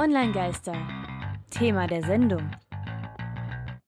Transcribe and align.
Online-Geister. 0.00 0.72
Thema 1.50 1.86
der 1.86 2.02
Sendung. 2.02 2.50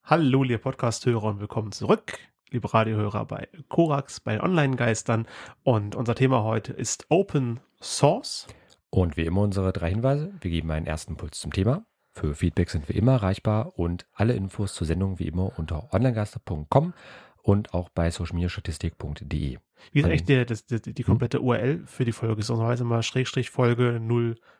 Hallo, 0.05 0.43
liebe 0.43 0.59
Podcast-Hörer 0.59 1.25
und 1.25 1.41
willkommen 1.41 1.73
zurück, 1.73 2.19
liebe 2.51 2.75
Radiohörer 2.75 3.25
bei 3.25 3.49
Korax, 3.71 4.21
bei 4.21 4.39
Online-Geistern. 4.39 5.27
Und 5.63 5.97
unser 5.97 6.15
Thema 6.15 6.43
heute 6.43 6.75
ist 6.75 7.07
Open 7.09 7.61
Source. 7.81 8.47
Und 8.91 9.17
wie 9.17 9.25
immer 9.25 9.41
unsere 9.41 9.73
drei 9.73 9.89
Hinweise. 9.89 10.35
Wir 10.39 10.51
geben 10.51 10.71
einen 10.71 10.85
ersten 10.85 11.13
Impuls 11.13 11.41
zum 11.41 11.51
Thema. 11.51 11.87
Für 12.11 12.35
Feedback 12.35 12.69
sind 12.69 12.91
wir 12.91 12.97
immer 12.97 13.13
erreichbar 13.13 13.79
und 13.79 14.05
alle 14.13 14.35
Infos 14.35 14.75
zur 14.75 14.87
Sendung 14.87 15.19
wie 15.19 15.29
immer 15.29 15.59
unter 15.59 15.95
onlinegeister.com 15.95 16.93
und 17.43 17.75
auch 17.75 17.89
bei 17.89 18.11
socialmediastatistik.de. 18.11 19.59
Wie 19.91 19.99
ist 19.99 20.05
eigentlich 20.07 20.25
der, 20.25 20.45
das, 20.45 20.65
die, 20.67 20.95
die 20.95 21.03
komplette 21.03 21.41
URL 21.41 21.83
für 21.87 22.05
die 22.05 22.13
Folge? 22.13 22.41
Ist 22.41 22.49
normalerweise 22.51 22.85
mal 22.85 23.03
Schrägstrich 23.03 23.51
Folge 23.51 24.01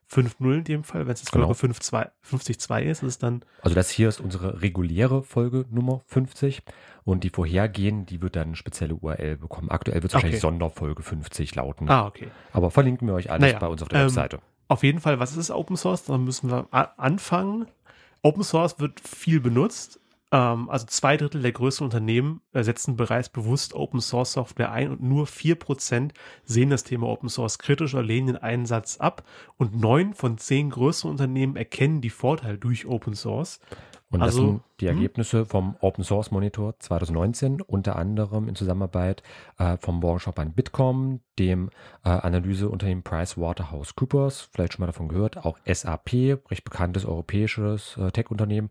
050 0.09 0.41
in 0.41 0.65
dem 0.65 0.85
Fall. 0.85 1.07
Wenn 1.07 1.13
es 1.15 1.21
jetzt 1.21 1.31
Folge 1.31 1.47
Genau. 1.47 1.55
52 1.55 2.11
52 2.23 2.89
ist, 2.91 3.03
ist 3.03 3.09
es 3.09 3.19
dann 3.19 3.45
Also 3.63 3.75
das 3.77 3.91
hier 3.91 4.09
ist 4.09 4.21
unsere 4.21 4.63
reguläre 4.63 5.23
Folge 5.23 5.65
Nummer 5.71 6.03
50 6.07 6.63
und 7.05 7.23
die 7.23 7.31
vorhergehenden, 7.31 8.07
die 8.07 8.21
wird 8.21 8.35
dann 8.35 8.49
eine 8.49 8.57
spezielle 8.57 8.97
URL 8.97 9.37
bekommen. 9.37 9.71
Aktuell 9.71 10.03
wird 10.03 10.07
es 10.07 10.11
Okay. 10.11 10.25
wahrscheinlich 10.25 10.41
Sonderfolge 10.41 11.03
50 11.05 11.55
lauten. 11.55 11.89
Ah, 11.89 12.07
okay. 12.07 12.29
Aber 12.53 12.73
verlinken 12.73 13.07
wir 13.07 13.15
euch 13.15 13.31
alles 13.31 13.43
Naja, 13.43 13.59
bei 13.61 13.69
uns 13.69 13.81
auf 13.83 13.89
der 13.89 14.01
ähm, 14.01 14.07
Webseite. 14.07 14.41
Auf 14.67 14.83
jeden 14.83 15.01
Fall, 15.01 15.21
was 15.21 15.37
ist 15.37 15.51
Open 15.53 15.77
Source? 15.77 16.05
Da 16.05 16.19
müssen 16.19 16.51
wir 16.51 16.67
anfangen. 16.73 17.67
Open 18.23 18.43
Source 18.43 18.81
wird 18.81 19.01
viel 19.01 19.41
benutzt. 19.41 20.01
Ähm, 20.33 20.71
also 20.71 20.87
zwei 20.87 21.17
Drittel 21.17 21.43
der 21.43 21.53
größten 21.53 21.85
Unternehmen 21.85 22.41
äh, 22.53 22.65
setzen 22.65 22.97
bereits 22.97 23.29
bewusst 23.29 23.75
Open 23.75 24.01
Source 24.01 24.33
Software 24.33 24.73
ein 24.73 24.91
und 24.91 25.03
nur 25.03 25.27
vier 25.27 25.57
Prozent 25.57 26.15
sehen 26.43 26.71
das 26.71 26.85
Thema 26.85 27.07
Open 27.09 27.29
Source 27.29 27.59
kritisch 27.59 27.95
oder 27.95 28.03
lehnen 28.03 28.29
den 28.29 28.37
Einsatz 28.39 28.97
ab. 28.97 29.25
Und 29.59 29.79
neun 29.79 30.15
von 30.15 30.39
zehn 30.39 30.71
größeren 30.71 31.11
Unternehmen 31.11 31.57
erkennen 31.57 32.01
die 32.01 32.11
Vorteile 32.11 32.57
durch 32.57 32.87
Open 32.87 33.15
Source. 33.15 33.61
Und 34.13 34.21
das 34.21 34.35
also, 34.37 34.47
sind 34.47 34.63
die 34.81 34.89
hm? 34.89 34.97
Ergebnisse 34.97 35.47
vom 35.47 35.77
Open 35.81 36.05
Source 36.05 36.31
Monitor 36.31 36.79
2019, 36.79 37.63
unter 37.63 37.97
anderem 37.97 38.47
in 38.47 38.55
Zusammenarbeit 38.55 39.23
äh, 39.59 39.79
vom 39.79 40.01
Branchenverband 40.01 40.55
Bitkom, 40.55 41.21
dem 41.39 41.71
äh, 42.05 42.11
Analyseunternehmen 42.11 43.05
PricewaterhouseCoopers, 43.05 44.51
vielleicht 44.53 44.75
schon 44.75 44.83
mal 44.83 44.87
davon 44.87 45.09
gehört, 45.09 45.39
auch 45.45 45.59
SAP, 45.67 46.13
recht 46.51 46.65
bekanntes 46.65 47.07
europäisches 47.07 47.97
äh, 47.97 48.11
Tech-Unternehmen, 48.11 48.69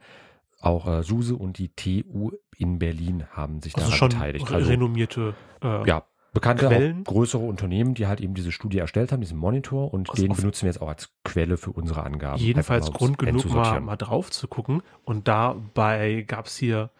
auch 0.62 0.88
äh, 0.88 1.04
SUSE 1.04 1.36
und 1.36 1.58
die 1.58 1.70
TU 1.76 2.31
in 2.58 2.80
Berlin 2.80 3.26
haben 3.31 3.62
sich 3.62 3.76
Also 3.76 3.88
daran 3.88 3.98
schon 3.98 4.09
beteiligt. 4.09 4.52
re- 4.52 4.68
renommierte 4.68 5.34
äh, 5.64 5.88
ja, 5.88 6.03
bekannte, 6.34 6.68
Quellen? 6.68 7.03
größere 7.03 7.42
Unternehmen, 7.44 7.94
die 7.95 8.08
halt 8.08 8.22
eben 8.22 8.34
diese 8.36 8.52
Studie 8.52 8.78
erstellt 8.80 9.12
haben, 9.12 9.22
diesen 9.22 9.38
Monitor 9.38 9.94
und 9.94 10.09
Also 10.09 10.22
den 10.23 10.36
benutzen 10.36 10.64
wir 10.64 10.70
jetzt 10.70 10.81
auch 10.81 10.88
als 10.90 11.09
Quelle 11.23 11.58
für 11.58 11.72
unsere 11.72 12.03
Angaben. 12.03 12.40
jedenfalls 12.40 12.92
Grund 12.92 13.18
genug, 13.18 13.45
mal, 13.50 13.81
mal 13.81 13.95
drauf 13.98 14.31
zu 14.31 14.48
gucken. 14.48 14.81
Und 15.03 15.28
dabei 15.28 16.22
gab 16.28 16.45
es 16.45 16.58
hier 16.58 16.92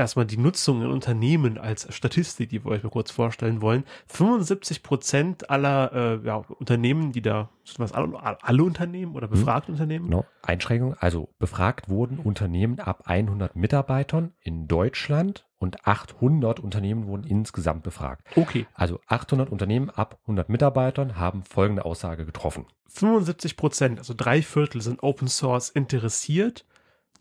erstmal 0.00 0.26
die 0.26 0.36
Nutzung 0.36 0.82
in 0.82 0.88
Unternehmen 0.88 1.58
als 1.58 1.92
Statistik, 1.94 2.50
die 2.50 2.64
wir 2.64 2.72
euch 2.72 2.82
mal 2.82 2.90
kurz 2.90 3.10
vorstellen 3.10 3.60
wollen. 3.60 3.84
75 4.08 4.82
Prozent 4.82 5.50
aller 5.50 5.92
äh, 5.92 6.26
ja, 6.26 6.36
Unternehmen, 6.36 7.12
die 7.12 7.22
da, 7.22 7.50
sind 7.64 7.80
das 7.80 7.92
alle, 7.92 8.18
alle 8.42 8.64
Unternehmen 8.64 9.14
oder 9.14 9.28
befragte 9.28 9.70
Unternehmen? 9.72 10.06
Genau, 10.06 10.24
Einschränkung. 10.42 10.94
Also 10.98 11.28
befragt 11.38 11.88
wurden 11.88 12.18
Unternehmen 12.18 12.80
ab 12.80 13.02
100 13.04 13.54
Mitarbeitern 13.56 14.32
in 14.40 14.66
Deutschland 14.66 15.46
und 15.58 15.86
800 15.86 16.58
Unternehmen 16.58 17.06
wurden 17.06 17.24
insgesamt 17.24 17.82
befragt. 17.82 18.26
Okay, 18.34 18.66
Also 18.74 18.98
800 19.06 19.50
Unternehmen 19.50 19.90
ab 19.90 20.18
100 20.22 20.48
Mitarbeitern 20.48 21.16
haben 21.16 21.44
folgende 21.44 21.84
Aussage 21.84 22.24
getroffen. 22.24 22.66
75 22.88 23.56
Prozent, 23.56 23.98
also 23.98 24.14
drei 24.16 24.42
Viertel 24.42 24.80
sind 24.80 25.02
Open 25.02 25.28
Source 25.28 25.68
interessiert. 25.68 26.64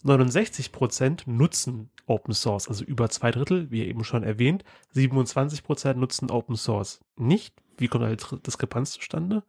69 0.04 0.72
Prozent 0.72 1.28
nutzen 1.28 1.90
Open 2.06 2.34
Source, 2.34 2.68
also 2.68 2.84
über 2.84 3.10
zwei 3.10 3.32
Drittel, 3.32 3.70
wie 3.72 3.86
eben 3.86 4.04
schon 4.04 4.24
erwähnt. 4.24 4.64
27 4.92 5.64
Prozent 5.64 6.00
nutzen 6.00 6.32
Open 6.32 6.56
Source 6.56 7.02
nicht. 7.18 7.56
Wie 7.78 7.88
kommt 7.88 8.04
eine 8.04 8.18
Diskrepanz 8.18 8.92
zustande? 8.94 9.44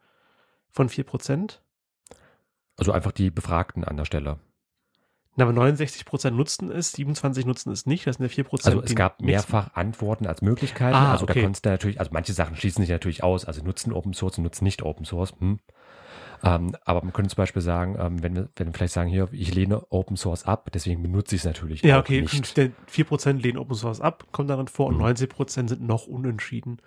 Von 0.69 0.89
4 0.89 1.03
Prozent? 1.03 1.61
Also 2.77 2.91
einfach 2.91 3.11
die 3.11 3.29
Befragten 3.29 3.83
an 3.83 3.97
der 3.97 4.05
Stelle. 4.05 4.39
Na, 5.35 5.45
aber 5.45 5.53
69 5.53 6.03
Prozent 6.05 6.35
nutzen 6.35 6.71
es, 6.71 6.91
27 6.91 7.45
nutzen 7.45 7.71
es 7.71 7.85
nicht. 7.85 8.05
Das 8.05 8.17
sind 8.17 8.25
ja 8.25 8.29
4 8.29 8.43
Prozent. 8.43 8.75
Also 8.75 8.85
es 8.85 8.95
gab 8.95 9.21
mehrfach 9.21 9.73
Antworten 9.75 10.27
als 10.27 10.41
Möglichkeiten. 10.41 10.95
Ah, 10.95 11.13
also 11.13 11.23
okay. 11.23 11.35
da 11.35 11.41
konntest 11.41 11.65
du 11.65 11.69
natürlich, 11.69 11.99
also 11.99 12.11
manche 12.11 12.33
Sachen 12.33 12.55
schließen 12.57 12.81
sich 12.83 12.89
natürlich 12.89 13.23
aus. 13.23 13.45
Also 13.45 13.63
nutzen 13.63 13.93
Open 13.93 14.13
Source 14.13 14.37
und 14.37 14.43
nutzen 14.43 14.65
nicht 14.65 14.83
Open 14.83 15.05
Source. 15.05 15.33
Hm. 15.39 15.59
Ähm, 16.43 16.75
aber 16.85 17.03
man 17.03 17.13
könnte 17.13 17.29
zum 17.29 17.37
Beispiel 17.41 17.61
sagen, 17.61 17.95
ähm, 17.99 18.23
wenn 18.23 18.35
wir, 18.35 18.49
wenn 18.55 18.67
wir 18.67 18.73
vielleicht 18.73 18.93
sagen, 18.93 19.09
hier, 19.09 19.29
ich 19.31 19.53
lehne 19.53 19.85
Open 19.91 20.17
Source 20.17 20.45
ab, 20.45 20.69
deswegen 20.73 21.01
benutze 21.03 21.35
ich 21.35 21.41
es 21.41 21.45
natürlich 21.45 21.83
Ja, 21.83 21.99
okay, 21.99 22.21
nicht. 22.21 22.59
4 22.87 23.05
Prozent 23.05 23.43
lehnen 23.43 23.57
Open 23.57 23.75
Source 23.75 24.01
ab, 24.01 24.25
kommt 24.31 24.49
darin 24.49 24.67
vor, 24.67 24.87
und 24.87 24.95
Mhm. 24.95 25.01
90 25.01 25.29
Prozent 25.29 25.69
sind 25.69 25.81
noch 25.81 26.07
unentschieden. 26.07 26.77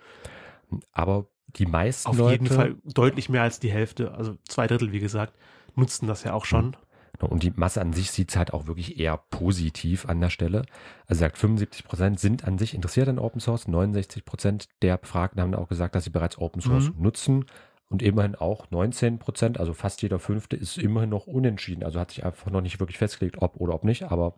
Aber 0.91 1.27
die 1.55 1.65
meisten 1.65 2.09
Auf 2.09 2.17
Leute, 2.17 2.31
jeden 2.31 2.47
Fall 2.47 2.75
deutlich 2.83 3.29
mehr 3.29 3.43
als 3.43 3.59
die 3.59 3.71
Hälfte, 3.71 4.13
also 4.13 4.35
zwei 4.47 4.67
Drittel, 4.67 4.91
wie 4.91 4.99
gesagt, 4.99 5.33
nutzen 5.75 6.07
das 6.07 6.23
ja 6.23 6.33
auch 6.33 6.45
schon. 6.45 6.75
Und 7.21 7.43
die 7.43 7.53
Masse 7.55 7.79
an 7.79 7.93
sich 7.93 8.11
sieht 8.11 8.31
es 8.31 8.35
halt 8.35 8.51
auch 8.53 8.67
wirklich 8.67 8.99
eher 8.99 9.17
positiv 9.29 10.05
an 10.07 10.19
der 10.19 10.29
Stelle. 10.29 10.63
Also 11.07 11.21
sagt 11.21 11.37
75 11.37 11.85
Prozent 11.85 12.19
sind 12.19 12.43
an 12.43 12.57
sich 12.57 12.73
interessiert 12.73 13.07
an 13.07 13.19
Open 13.19 13.39
Source. 13.39 13.69
69 13.69 14.25
Prozent 14.25 14.67
der 14.81 14.97
Befragten 14.97 15.41
haben 15.41 15.55
auch 15.55 15.69
gesagt, 15.69 15.95
dass 15.95 16.03
sie 16.03 16.09
bereits 16.09 16.37
Open 16.37 16.61
Source 16.61 16.89
Mhm. 16.89 17.01
nutzen. 17.01 17.45
Und 17.89 18.01
immerhin 18.01 18.35
auch 18.35 18.69
19 18.71 19.19
Prozent, 19.19 19.59
also 19.59 19.73
fast 19.73 20.01
jeder 20.01 20.19
Fünfte, 20.19 20.55
ist 20.55 20.77
immerhin 20.77 21.09
noch 21.09 21.27
unentschieden. 21.27 21.83
Also 21.83 21.99
hat 21.99 22.11
sich 22.11 22.25
einfach 22.25 22.49
noch 22.49 22.61
nicht 22.61 22.79
wirklich 22.79 22.97
festgelegt, 22.97 23.41
ob 23.41 23.57
oder 23.57 23.73
ob 23.75 23.83
nicht. 23.83 24.03
Aber 24.03 24.35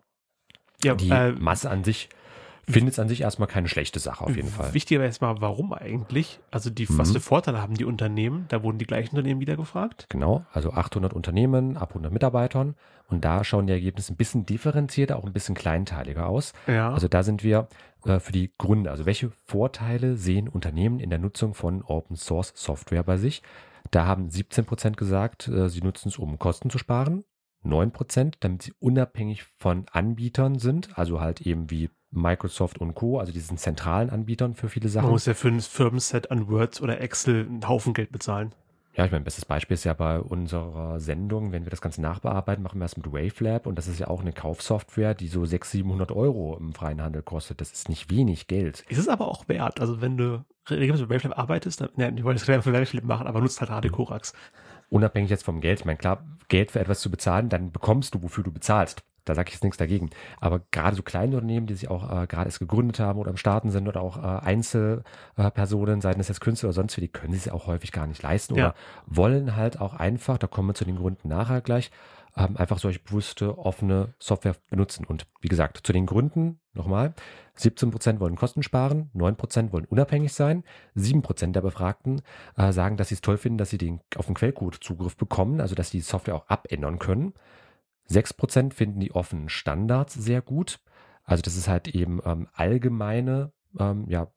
Ja, 0.84 0.94
die 0.94 1.08
äh, 1.08 1.32
Masse 1.32 1.70
an 1.70 1.82
sich 1.82 2.08
findet 2.68 2.92
es 2.94 2.98
an 2.98 3.08
sich 3.08 3.22
erstmal 3.22 3.48
keine 3.48 3.68
schlechte 3.68 3.98
Sache 3.98 4.24
auf 4.24 4.36
jeden 4.36 4.48
Fall. 4.48 4.74
Wichtig 4.74 4.96
aber 4.98 5.04
erstmal, 5.06 5.40
warum 5.40 5.72
eigentlich? 5.72 6.40
Also 6.50 6.70
die, 6.70 6.84
Mhm. 6.88 6.98
was 6.98 7.12
für 7.12 7.20
Vorteile 7.20 7.60
haben 7.62 7.74
die 7.74 7.84
Unternehmen? 7.84 8.46
Da 8.48 8.62
wurden 8.62 8.78
die 8.78 8.86
gleichen 8.86 9.16
Unternehmen 9.16 9.40
wieder 9.40 9.56
gefragt. 9.56 10.06
Genau, 10.08 10.44
also 10.52 10.72
800 10.72 11.12
Unternehmen 11.12 11.76
ab 11.76 11.90
100 11.90 12.12
Mitarbeitern. 12.12 12.74
Und 13.08 13.24
da 13.24 13.42
schauen 13.42 13.66
die 13.66 13.72
Ergebnisse 13.72 14.12
ein 14.12 14.16
bisschen 14.16 14.44
differenzierter, 14.44 15.16
auch 15.16 15.24
ein 15.24 15.32
bisschen 15.32 15.54
kleinteiliger 15.54 16.26
aus. 16.28 16.52
Ja. 16.66 16.92
Also 16.92 17.08
da 17.08 17.22
sind 17.22 17.42
wir 17.42 17.68
äh, 18.04 18.20
für 18.20 18.32
die 18.32 18.52
Gründe. 18.58 18.90
Also 18.90 19.06
welche 19.06 19.30
Vorteile 19.46 20.16
sehen 20.16 20.46
Unternehmen 20.48 21.00
in 21.00 21.08
der 21.10 21.18
Nutzung 21.18 21.54
von 21.54 21.82
Open 21.82 22.16
Source 22.16 22.52
Software 22.54 23.02
bei 23.02 23.16
sich? 23.16 23.42
Da 23.90 24.04
haben 24.06 24.28
17 24.28 24.66
Prozent 24.66 24.96
gesagt, 24.98 25.48
äh, 25.48 25.70
sie 25.70 25.80
nutzen 25.80 26.08
es, 26.08 26.18
um 26.18 26.38
Kosten 26.38 26.68
zu 26.68 26.76
sparen. 26.76 27.24
9 27.62 27.90
Prozent, 27.90 28.36
damit 28.40 28.62
sie 28.62 28.72
unabhängig 28.78 29.44
von 29.56 29.86
Anbietern 29.90 30.58
sind, 30.58 30.96
also 30.98 31.20
halt 31.20 31.40
eben 31.40 31.70
wie 31.70 31.90
Microsoft 32.10 32.78
und 32.78 32.94
Co., 32.94 33.18
also 33.18 33.32
diesen 33.32 33.58
zentralen 33.58 34.10
Anbietern 34.10 34.54
für 34.54 34.68
viele 34.68 34.86
Man 34.86 34.92
Sachen. 34.92 35.10
muss 35.10 35.26
ja 35.26 35.34
für 35.34 35.48
ein 35.48 35.60
Firmenset 35.60 36.30
an 36.30 36.48
Word 36.48 36.80
oder 36.80 37.00
Excel 37.00 37.46
einen 37.46 37.68
Haufen 37.68 37.94
Geld 37.94 38.12
bezahlen. 38.12 38.54
Ja, 38.98 39.04
ich 39.04 39.12
mein 39.12 39.22
bestes 39.22 39.44
Beispiel 39.44 39.74
ist 39.74 39.84
ja 39.84 39.92
bei 39.92 40.18
unserer 40.18 40.98
Sendung, 40.98 41.52
wenn 41.52 41.64
wir 41.64 41.70
das 41.70 41.80
Ganze 41.80 42.02
nachbearbeiten, 42.02 42.64
machen 42.64 42.80
wir 42.80 42.84
es 42.84 42.96
mit 42.96 43.06
Wavelab 43.12 43.66
und 43.66 43.78
das 43.78 43.86
ist 43.86 44.00
ja 44.00 44.08
auch 44.08 44.22
eine 44.22 44.32
Kaufsoftware, 44.32 45.14
die 45.14 45.28
so 45.28 45.44
600, 45.44 45.70
700 45.70 46.12
Euro 46.12 46.56
im 46.58 46.72
freien 46.72 47.00
Handel 47.00 47.22
kostet. 47.22 47.60
Das 47.60 47.70
ist 47.70 47.88
nicht 47.88 48.10
wenig 48.10 48.48
Geld. 48.48 48.84
Ist 48.88 48.98
es 48.98 49.06
aber 49.06 49.28
auch 49.28 49.48
wert. 49.48 49.80
Also 49.80 50.00
wenn 50.00 50.16
du 50.16 50.44
regelmäßig 50.68 51.08
mit 51.08 51.16
Wavelab 51.22 51.38
arbeitest, 51.38 51.80
dann, 51.80 51.90
ne, 51.94 52.12
ich 52.16 52.24
wollte 52.24 52.44
das 52.44 52.64
für 52.64 52.72
Wavelab 52.72 53.04
machen, 53.04 53.28
aber 53.28 53.40
nutzt 53.40 53.60
halt 53.60 53.70
Radio 53.70 53.92
Korax. 53.92 54.32
Unabhängig 54.90 55.30
jetzt 55.30 55.44
vom 55.44 55.60
Geld. 55.60 55.78
Ich 55.78 55.84
meine, 55.84 55.98
klar, 55.98 56.24
Geld 56.48 56.72
für 56.72 56.80
etwas 56.80 57.00
zu 57.00 57.08
bezahlen, 57.08 57.48
dann 57.50 57.70
bekommst 57.70 58.16
du, 58.16 58.22
wofür 58.22 58.42
du 58.42 58.50
bezahlst. 58.50 59.04
Da 59.28 59.34
sage 59.34 59.48
ich 59.48 59.54
jetzt 59.54 59.64
nichts 59.64 59.76
dagegen. 59.78 60.10
Aber 60.40 60.60
gerade 60.70 60.96
so 60.96 61.02
kleine 61.02 61.36
Unternehmen, 61.36 61.66
die 61.66 61.74
sich 61.74 61.88
auch 61.88 62.04
äh, 62.04 62.26
gerade 62.26 62.46
erst 62.46 62.60
gegründet 62.60 62.98
haben 63.00 63.18
oder 63.18 63.30
am 63.30 63.36
Starten 63.36 63.70
sind 63.70 63.88
oder 63.88 64.00
auch 64.00 64.16
äh, 64.16 64.44
Einzelpersonen, 64.44 66.00
seien 66.00 66.20
es 66.20 66.28
jetzt 66.28 66.40
Künstler 66.40 66.68
oder 66.68 66.74
sonst 66.74 66.96
wie, 66.96 67.00
die 67.02 67.08
können 67.08 67.34
sich 67.34 67.50
auch 67.50 67.66
häufig 67.66 67.92
gar 67.92 68.06
nicht 68.06 68.22
leisten 68.22 68.54
Ja. 68.54 68.66
oder 68.68 68.74
wollen 69.06 69.56
halt 69.56 69.80
auch 69.80 69.94
einfach, 69.94 70.38
da 70.38 70.46
kommen 70.46 70.68
wir 70.68 70.74
zu 70.74 70.84
den 70.84 70.96
Gründen 70.96 71.28
nachher 71.28 71.60
gleich, 71.60 71.90
ähm, 72.36 72.56
einfach 72.56 72.78
solche 72.78 73.00
bewusste, 73.00 73.58
offene 73.58 74.14
Software 74.18 74.54
benutzen. 74.70 75.04
Und 75.04 75.26
wie 75.40 75.48
gesagt, 75.48 75.80
zu 75.82 75.92
den 75.92 76.06
Gründen 76.06 76.60
nochmal, 76.72 77.14
17% 77.58 78.20
wollen 78.20 78.36
Kosten 78.36 78.62
sparen, 78.62 79.10
9% 79.14 79.72
wollen 79.72 79.86
unabhängig 79.86 80.32
sein, 80.32 80.62
7% 80.96 81.52
der 81.52 81.60
Befragten 81.62 82.22
äh, 82.56 82.72
sagen, 82.72 82.96
dass 82.96 83.08
sie 83.08 83.16
es 83.16 83.20
toll 83.20 83.36
finden, 83.36 83.58
dass 83.58 83.70
sie 83.70 83.78
den, 83.78 84.00
auf 84.16 84.26
den 84.26 84.34
Quellcode 84.36 84.76
Zugriff 84.80 85.16
bekommen, 85.16 85.60
also 85.60 85.74
dass 85.74 85.90
sie 85.90 85.98
die 85.98 86.02
Software 86.04 86.36
auch 86.36 86.48
abändern 86.48 86.98
können. 86.98 87.32
6% 88.10 88.74
finden 88.74 89.00
die 89.00 89.12
offenen 89.14 89.48
Standards 89.48 90.14
sehr 90.14 90.42
gut. 90.42 90.80
Also 91.24 91.42
dass 91.42 91.56
es 91.56 91.68
halt 91.68 91.88
eben 91.88 92.20
ähm, 92.24 92.48
allgemeine 92.54 93.52
ähm, 93.78 94.06
ja, 94.08 94.28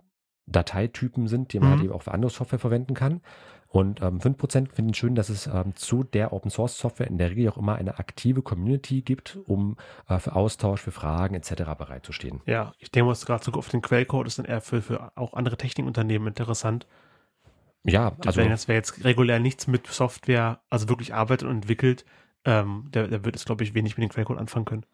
Dateitypen 0.45 1.27
sind, 1.27 1.53
die 1.53 1.59
man 1.59 1.67
Mhm. 1.67 1.71
halt 1.71 1.81
eben 1.81 1.93
auch 1.93 2.01
für 2.03 2.11
andere 2.13 2.31
Software 2.31 2.59
verwenden 2.59 2.93
kann. 2.93 3.21
Und 3.67 4.01
ähm, 4.01 4.19
5% 4.19 4.73
finden 4.73 4.93
schön, 4.93 5.15
dass 5.15 5.29
es 5.29 5.47
ähm, 5.47 5.73
zu 5.75 6.03
der 6.03 6.33
Open 6.33 6.51
Source 6.51 6.77
Software 6.77 7.07
in 7.07 7.17
der 7.17 7.29
Regel 7.29 7.49
auch 7.49 7.57
immer 7.57 7.75
eine 7.75 7.99
aktive 7.99 8.41
Community 8.41 9.01
gibt, 9.01 9.39
um 9.47 9.77
äh, 10.09 10.19
für 10.19 10.35
Austausch, 10.35 10.81
für 10.81 10.91
Fragen 10.91 11.35
etc. 11.35 11.53
bereitzustehen. 11.77 12.41
Ja, 12.45 12.73
ich 12.79 12.91
denke 12.91 13.07
mal, 13.07 13.15
gerade 13.15 13.45
so 13.45 13.53
auf 13.53 13.69
den 13.69 13.81
Quellcode 13.81 14.27
ist 14.27 14.39
dann 14.39 14.45
eher 14.45 14.59
für, 14.59 14.81
für 14.81 15.13
auch 15.15 15.33
andere 15.33 15.55
Technikunternehmen 15.55 16.27
interessant. 16.27 16.85
Ja, 17.83 18.07
Also 18.07 18.23
also 18.25 18.41
wenn 18.41 18.49
das 18.49 18.67
wer 18.67 18.75
jetzt 18.75 19.03
regulär 19.05 19.39
nichts 19.39 19.67
mit 19.67 19.87
Software, 19.87 20.59
also 20.69 20.89
wirklich 20.89 21.13
arbeitet 21.13 21.47
und 21.47 21.55
entwickelt, 21.55 22.03
ähm, 22.45 22.85
der, 22.93 23.07
der 23.07 23.23
wird 23.25 23.35
es, 23.35 23.45
glaube 23.45 23.63
ich, 23.63 23.73
wenig 23.73 23.97
mit 23.97 24.03
dem 24.09 24.11
Quellcode 24.13 24.37
anfangen 24.39 24.65
können. 24.65 24.85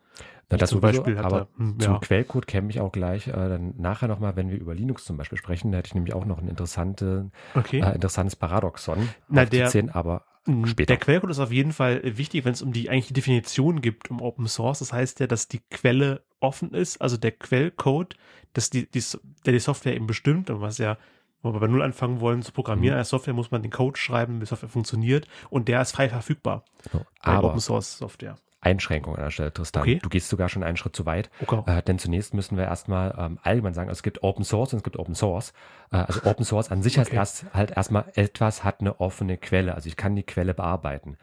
Na, 0.49 0.57
das 0.57 0.69
zum 0.71 0.81
Beispiel 0.81 1.17
hatte- 1.17 1.25
aber 1.25 1.47
hm, 1.57 1.79
zum 1.79 1.93
ja. 1.93 1.99
Quellcode 1.99 2.47
käme 2.47 2.69
ich 2.69 2.79
auch 2.79 2.91
gleich 2.91 3.27
äh, 3.27 3.31
dann 3.33 3.73
nachher 3.77 4.07
nochmal, 4.07 4.35
wenn 4.35 4.49
wir 4.49 4.57
über 4.57 4.73
Linux 4.73 5.05
zum 5.05 5.17
Beispiel 5.17 5.37
sprechen. 5.37 5.71
Da 5.71 5.77
hätte 5.79 5.87
ich 5.87 5.95
nämlich 5.95 6.13
auch 6.13 6.25
noch 6.25 6.39
ein 6.39 6.47
interessante, 6.47 7.29
Okay. 7.53 7.81
äh, 7.81 7.93
interessantes 7.93 8.35
Paradoxon 8.35 9.09
Na, 9.29 9.45
der- 9.45 9.65
aufzuzählen, 9.65 9.89
aber 9.89 10.23
Mm, 10.49 10.63
später. 10.63 10.87
Der 10.93 10.97
Quellcode 10.97 11.31
ist 11.31 11.39
auf 11.39 11.51
jeden 11.51 11.73
Fall 11.73 11.99
wichtig, 12.17 12.45
wenn 12.45 12.53
es 12.53 12.61
um 12.61 12.71
die 12.71 12.89
eigentliche 12.89 13.13
Definition 13.13 13.81
gibt, 13.81 14.09
um 14.09 14.21
Open 14.21 14.47
Source. 14.47 14.79
Das 14.79 14.93
heißt 14.93 15.19
ja, 15.19 15.27
dass 15.27 15.49
die 15.49 15.59
Quelle 15.69 16.23
offen 16.39 16.73
ist, 16.73 17.01
also 17.01 17.17
der 17.17 17.31
Quellcode, 17.33 18.15
dass 18.53 18.69
die, 18.69 18.89
die, 18.89 19.03
der 19.45 19.51
die 19.51 19.59
Software 19.59 19.93
eben 19.93 20.07
bestimmt, 20.07 20.49
und 20.49 20.61
was 20.61 20.77
ja, 20.77 20.97
wo 21.43 21.53
wir 21.53 21.59
bei 21.59 21.67
Null 21.67 21.81
anfangen 21.81 22.19
wollen 22.19 22.41
zu 22.41 22.51
programmieren, 22.51 22.95
Mhm. 22.95 22.99
eine 22.99 23.05
Software 23.05 23.33
muss 23.33 23.51
man 23.51 23.61
den 23.61 23.71
Code 23.71 23.97
schreiben, 23.97 24.41
wie 24.41 24.45
Software 24.45 24.69
funktioniert 24.69 25.27
und 25.49 25.67
der 25.67 25.81
ist 25.81 25.91
frei 25.95 26.09
verfügbar 26.09 26.63
so, 26.91 27.05
aber 27.21 27.49
Open 27.49 27.59
Source 27.59 27.97
Software. 27.97 28.35
Einschränkung 28.59 29.15
an 29.15 29.21
der 29.23 29.29
Stelle, 29.29 29.53
Tristan. 29.53 29.83
Okay. 29.83 29.99
Du 30.01 30.09
gehst 30.09 30.29
sogar 30.29 30.49
schon 30.49 30.63
einen 30.63 30.77
Schritt 30.77 30.95
zu 30.95 31.05
weit. 31.05 31.29
Okay. 31.45 31.61
Äh, 31.67 31.83
denn 31.83 31.99
zunächst 31.99 32.33
müssen 32.33 32.57
wir 32.57 32.65
erstmal 32.65 33.13
ähm, 33.17 33.37
allgemein 33.43 33.73
sagen, 33.75 33.89
es 33.91 34.01
gibt 34.01 34.23
Open 34.23 34.43
Source 34.43 34.73
und 34.73 34.77
es 34.77 34.83
gibt 34.83 34.97
Open 34.97 35.13
Source. 35.13 35.53
Äh, 35.91 35.97
also 35.97 36.23
Open 36.25 36.43
Source 36.43 36.71
an 36.71 36.81
sich 36.81 36.97
heißt 36.97 37.11
Okay. 37.11 37.17
erst 37.17 37.45
halt 37.53 37.71
erstmal 37.77 38.05
etwas 38.15 38.63
hat 38.63 38.81
eine 38.81 38.99
offene 38.99 39.37
Quelle. 39.37 39.75
Also 39.75 39.87
ich 39.87 39.95
kann 39.95 40.15
die 40.15 40.23
Quelle 40.23 40.55
bearbeiten. 40.55 41.17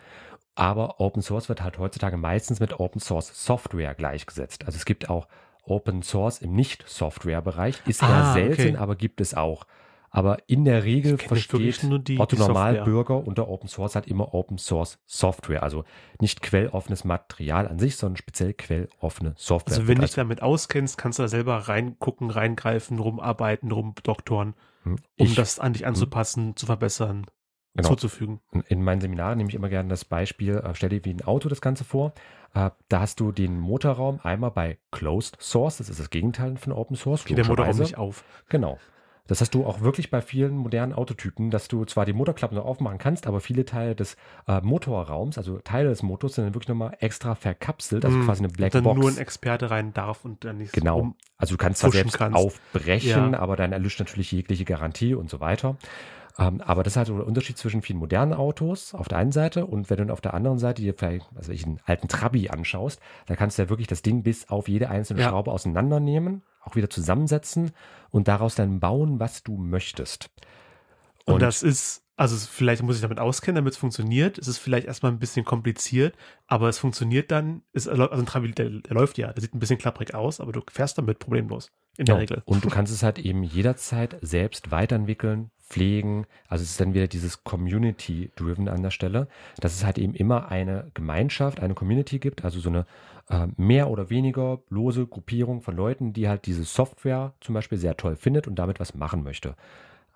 Aber 0.54 1.00
Open 1.00 1.22
Source 1.22 1.48
wird 1.48 1.60
halt 1.60 1.78
heutzutage 1.80 2.16
meistens 2.16 2.60
mit 2.60 2.78
Open 2.78 3.00
Source 3.00 3.44
Software 3.44 3.94
gleichgesetzt. 3.96 4.64
Also 4.64 4.76
es 4.76 4.84
gibt 4.84 5.10
auch 5.10 5.26
Open 5.64 6.02
Source 6.02 6.38
im 6.40 6.54
Nicht-Software-Bereich. 6.54 7.82
Ist 7.86 8.02
eher 8.02 8.08
Ah, 8.08 8.32
selten, 8.32 8.62
okay. 8.62 8.76
aber 8.76 8.94
gibt 8.96 9.20
es 9.20 9.34
auch. 9.34 9.64
Aber 10.16 10.38
in 10.46 10.64
der 10.64 10.84
Regel 10.84 11.18
versteht 11.18 11.82
nur 11.82 11.98
die- 11.98 12.20
Otto 12.20 12.36
die 12.36 12.42
Software. 12.42 12.72
Normalbürger 12.74 13.26
unter 13.26 13.48
Open 13.48 13.68
Source 13.68 13.96
halt 13.96 14.06
immer 14.06 14.32
Open 14.32 14.58
Source 14.58 15.00
Software. 15.06 15.64
Also 15.64 15.82
nicht 16.20 16.40
quelloffenes 16.40 17.02
Material 17.04 17.66
an 17.66 17.80
sich, 17.80 17.96
sondern 17.96 18.16
speziell 18.16 18.54
quelloffene 18.54 19.34
Software. 19.36 19.74
Also 19.76 19.88
wenn 19.88 19.96
du 19.96 20.02
dich 20.02 20.14
damit 20.14 20.40
auskennst, 20.40 20.98
kannst 20.98 21.18
du 21.18 21.24
da 21.24 21.28
selber 21.28 21.56
reingucken, 21.56 22.30
reingreifen, 22.30 23.00
rumarbeiten, 23.00 23.72
rumdoktoren, 23.72 24.54
Hm, 24.84 24.98
um 25.18 25.26
ich- 25.26 25.34
das 25.34 25.58
an 25.58 25.72
dich 25.72 25.84
anzupassen, 25.84 26.54
zu 26.54 26.66
verbessern, 26.66 27.26
Genau. 27.74 27.88
zuzufügen. 27.88 28.38
In 28.68 28.84
meinen 28.84 29.00
Seminaren 29.00 29.36
nehme 29.38 29.48
ich 29.50 29.56
immer 29.56 29.68
gerne 29.68 29.88
das 29.88 30.04
Beispiel, 30.04 30.58
äh, 30.58 30.74
stell 30.76 30.90
dir 30.90 31.04
wie 31.04 31.10
ein 31.12 31.22
Auto 31.24 31.48
das 31.48 31.60
Ganze 31.60 31.82
vor. 31.82 32.12
Äh, 32.54 32.70
da 32.88 33.00
hast 33.00 33.18
du 33.18 33.32
den 33.32 33.58
Motorraum 33.58 34.20
einmal 34.22 34.52
bei 34.52 34.78
Closed 34.92 35.38
Source, 35.42 35.78
das 35.78 35.88
ist 35.88 35.98
das 35.98 36.10
Gegenteil 36.10 36.56
von 36.56 36.72
Open 36.72 36.94
Source. 36.94 37.24
Geht 37.24 37.36
der 37.36 37.46
Motorraum 37.48 37.76
nicht 37.78 37.98
auf. 37.98 38.22
Genau. 38.48 38.78
Das 39.26 39.40
hast 39.40 39.54
du 39.54 39.64
auch 39.64 39.80
wirklich 39.80 40.10
bei 40.10 40.20
vielen 40.20 40.54
modernen 40.54 40.92
Autotypen, 40.92 41.50
dass 41.50 41.66
du 41.68 41.86
zwar 41.86 42.04
die 42.04 42.12
Motorklappen 42.12 42.58
noch 42.58 42.66
aufmachen 42.66 42.98
kannst, 42.98 43.26
aber 43.26 43.40
viele 43.40 43.64
Teile 43.64 43.94
des 43.94 44.16
äh, 44.46 44.60
Motorraums, 44.60 45.38
also 45.38 45.58
Teile 45.60 45.88
des 45.88 46.02
Motors, 46.02 46.34
sind 46.34 46.44
dann 46.44 46.52
wirklich 46.54 46.68
nochmal 46.68 46.94
extra 47.00 47.34
verkapselt, 47.34 48.04
also 48.04 48.18
Hm, 48.18 48.24
quasi 48.26 48.40
eine 48.44 48.52
Blackbox. 48.52 48.84
dann 48.84 48.96
nur 48.98 49.08
ein 49.10 49.16
Experte 49.16 49.70
rein 49.70 49.94
darf 49.94 50.26
und 50.26 50.44
dann 50.44 50.58
nicht 50.58 50.74
Genau. 50.74 50.98
um- 51.00 51.14
Also 51.38 51.54
du 51.54 51.58
kannst 51.58 51.80
zwar 51.80 51.90
selbst 51.90 52.18
kannst. 52.18 52.36
aufbrechen, 52.36 53.32
Ja. 53.32 53.38
aber 53.40 53.56
dann 53.56 53.72
erlischt 53.72 53.98
natürlich 53.98 54.30
jegliche 54.30 54.66
Garantie 54.66 55.14
und 55.14 55.30
so 55.30 55.40
weiter. 55.40 55.76
Ähm, 56.36 56.60
aber 56.60 56.82
das 56.82 56.94
ist 56.94 56.96
halt 56.96 57.06
so 57.06 57.16
der 57.16 57.26
Unterschied 57.26 57.56
zwischen 57.56 57.80
vielen 57.82 57.98
modernen 57.98 58.32
Autos 58.32 58.92
auf 58.94 59.06
der 59.06 59.18
einen 59.18 59.30
Seite 59.32 59.66
und 59.66 59.88
wenn 59.88 60.06
du 60.08 60.12
auf 60.12 60.20
der 60.20 60.34
anderen 60.34 60.58
Seite 60.58 60.82
dir 60.82 60.94
vielleicht, 60.94 61.26
also 61.36 61.52
ich 61.52 61.64
einen 61.64 61.80
alten 61.84 62.08
Trabi 62.08 62.48
anschaust, 62.48 63.00
da 63.26 63.36
kannst 63.36 63.56
du 63.58 63.62
ja 63.62 63.68
wirklich 63.68 63.86
das 63.86 64.02
Ding 64.02 64.22
bis 64.24 64.48
auf 64.48 64.68
jede 64.68 64.90
einzelne 64.90 65.20
Ja. 65.20 65.28
Schraube 65.28 65.52
auseinandernehmen, 65.52 66.42
auch 66.62 66.74
wieder 66.74 66.90
zusammensetzen 66.90 67.70
und 68.10 68.26
daraus 68.26 68.56
dann 68.56 68.80
bauen, 68.80 69.20
was 69.20 69.42
du 69.44 69.56
möchtest. 69.56 70.30
Und, 71.26 71.40
das 71.40 71.62
ist, 71.62 72.02
also 72.16 72.36
vielleicht 72.36 72.82
muss 72.82 72.96
ich 72.96 73.02
damit 73.02 73.18
auskennen, 73.18 73.56
damit 73.56 73.74
es 73.74 73.78
funktioniert. 73.78 74.36
Es 74.36 74.48
ist 74.48 74.58
vielleicht 74.58 74.86
erstmal 74.86 75.12
ein 75.12 75.18
bisschen 75.18 75.44
kompliziert, 75.44 76.16
aber 76.46 76.68
es 76.68 76.78
funktioniert 76.78 77.30
dann. 77.30 77.62
Ist, 77.72 77.88
also 77.88 78.10
ein 78.10 78.26
Trabi, 78.26 78.50
der, 78.50 78.70
der 78.70 78.94
läuft 78.94 79.18
ja, 79.18 79.32
der 79.32 79.40
sieht 79.40 79.54
ein 79.54 79.58
bisschen 79.58 79.78
klapprig 79.78 80.14
aus, 80.14 80.40
aber 80.40 80.52
du 80.52 80.60
fährst 80.70 80.98
damit 80.98 81.18
problemlos. 81.20 81.70
In 81.96 82.06
der 82.06 82.16
Ja, 82.16 82.20
Regel. 82.20 82.42
Und 82.44 82.64
du 82.64 82.68
kannst 82.70 82.92
es 82.92 83.04
halt 83.04 83.20
eben 83.20 83.44
jederzeit 83.44 84.18
selbst 84.20 84.72
weiterentwickeln, 84.72 85.50
pflegen. 85.68 86.26
Also 86.48 86.62
es 86.62 86.72
ist 86.72 86.80
dann 86.80 86.94
wieder 86.94 87.08
dieses 87.08 87.44
Community-driven 87.44 88.68
an 88.68 88.82
der 88.82 88.90
Stelle, 88.90 89.28
dass 89.60 89.74
es 89.74 89.84
halt 89.84 89.98
eben 89.98 90.14
immer 90.14 90.50
eine 90.50 90.90
Gemeinschaft, 90.94 91.60
eine 91.60 91.74
Community 91.74 92.18
gibt, 92.18 92.44
also 92.44 92.60
so 92.60 92.68
eine 92.68 92.86
äh, 93.30 93.46
mehr 93.56 93.88
oder 93.88 94.10
weniger 94.10 94.60
lose 94.68 95.06
Gruppierung 95.06 95.62
von 95.62 95.76
Leuten, 95.76 96.12
die 96.12 96.28
halt 96.28 96.46
diese 96.46 96.64
Software 96.64 97.32
zum 97.40 97.54
Beispiel 97.54 97.78
sehr 97.78 97.96
toll 97.96 98.16
findet 98.16 98.46
und 98.46 98.56
damit 98.56 98.80
was 98.80 98.94
machen 98.94 99.22
möchte. 99.22 99.56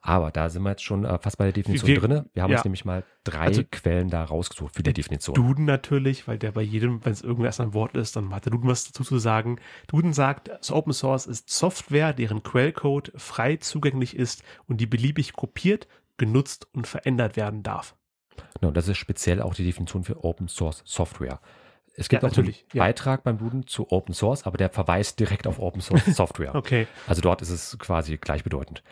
Aber 0.00 0.30
da 0.30 0.48
sind 0.48 0.62
wir 0.62 0.70
jetzt 0.70 0.84
schon 0.84 1.04
äh, 1.04 1.18
fast 1.18 1.38
bei 1.38 1.44
der 1.44 1.52
Definition 1.52 1.88
Wir- 1.88 1.98
drin. 2.00 2.24
Wir 2.32 2.42
haben 2.42 2.50
ja. 2.50 2.58
uns 2.58 2.64
nämlich 2.64 2.84
mal 2.84 3.04
drei 3.24 3.40
Also- 3.46 3.62
Quellen 3.70 4.08
da 4.10 4.22
rausgesucht 4.24 4.76
für 4.76 4.82
die 4.82 4.92
Definition. 4.92 5.34
Duden 5.34 5.64
natürlich, 5.64 6.28
weil 6.28 6.38
der 6.38 6.52
bei 6.52 6.62
jedem, 6.62 7.04
wenn 7.04 7.12
es 7.12 7.20
irgendwo 7.22 7.44
erst 7.44 7.60
ein 7.60 7.74
Wort 7.74 7.96
ist, 7.96 8.14
dann 8.16 8.32
hat 8.34 8.44
der 8.44 8.52
Duden 8.52 8.68
was 8.68 8.84
dazu 8.84 9.02
zu 9.04 9.18
sagen. 9.18 9.58
Duden 9.88 10.12
sagt, 10.12 10.50
so 10.64 10.76
Open 10.76 10.92
Source 10.92 11.26
ist 11.26 11.50
Software, 11.50 12.12
deren 12.12 12.42
Quellcode 12.42 13.12
frei 13.16 13.56
zugänglich 13.56 14.16
ist 14.16 14.42
und 14.66 14.80
die 14.80 14.86
beliebig 14.86 15.32
kopiert, 15.32 15.88
genutzt 16.16 16.68
und 16.72 16.86
verändert 16.86 17.36
werden 17.36 17.62
darf. 17.62 17.94
Genau, 18.60 18.72
das 18.72 18.86
ist 18.88 18.98
speziell 18.98 19.42
auch 19.42 19.54
die 19.54 19.64
Definition 19.64 20.04
für 20.04 20.24
Open 20.24 20.48
Source 20.48 20.82
Software. 20.86 21.40
Es 21.96 22.08
gibt 22.08 22.22
Ja, 22.22 22.28
auch 22.28 22.38
einen 22.38 22.54
ja. 22.72 22.84
Beitrag 22.84 23.24
beim 23.24 23.38
Duden 23.38 23.66
zu 23.66 23.90
Open 23.90 24.14
Source, 24.14 24.44
aber 24.44 24.56
der 24.56 24.70
verweist 24.70 25.18
direkt 25.18 25.48
auf 25.48 25.58
Open 25.58 25.80
Source 25.80 26.04
Software. 26.16 26.54
Okay. 26.54 26.86
Also 27.08 27.20
dort 27.20 27.42
ist 27.42 27.50
es 27.50 27.76
quasi 27.80 28.16
gleichbedeutend. 28.16 28.84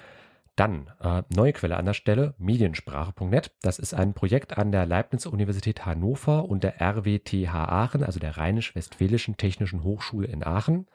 Dann 0.56 0.90
äh, 1.00 1.22
neue 1.34 1.52
Quelle 1.52 1.76
an 1.76 1.84
der 1.84 1.92
Stelle, 1.92 2.34
mediensprache.net. 2.38 3.54
Das 3.60 3.78
ist 3.78 3.92
ein 3.92 4.14
Projekt 4.14 4.56
an 4.56 4.72
der 4.72 4.86
Leibniz-Universität 4.86 5.84
Hannover 5.84 6.46
und 6.46 6.64
der 6.64 6.80
RWTH 6.80 7.54
Aachen, 7.54 8.02
also 8.02 8.18
der 8.18 8.38
Rheinisch-Westfälischen 8.38 9.36
Technischen 9.36 9.84
Hochschule 9.84 10.26
in 10.26 10.42
Aachen. 10.42 10.86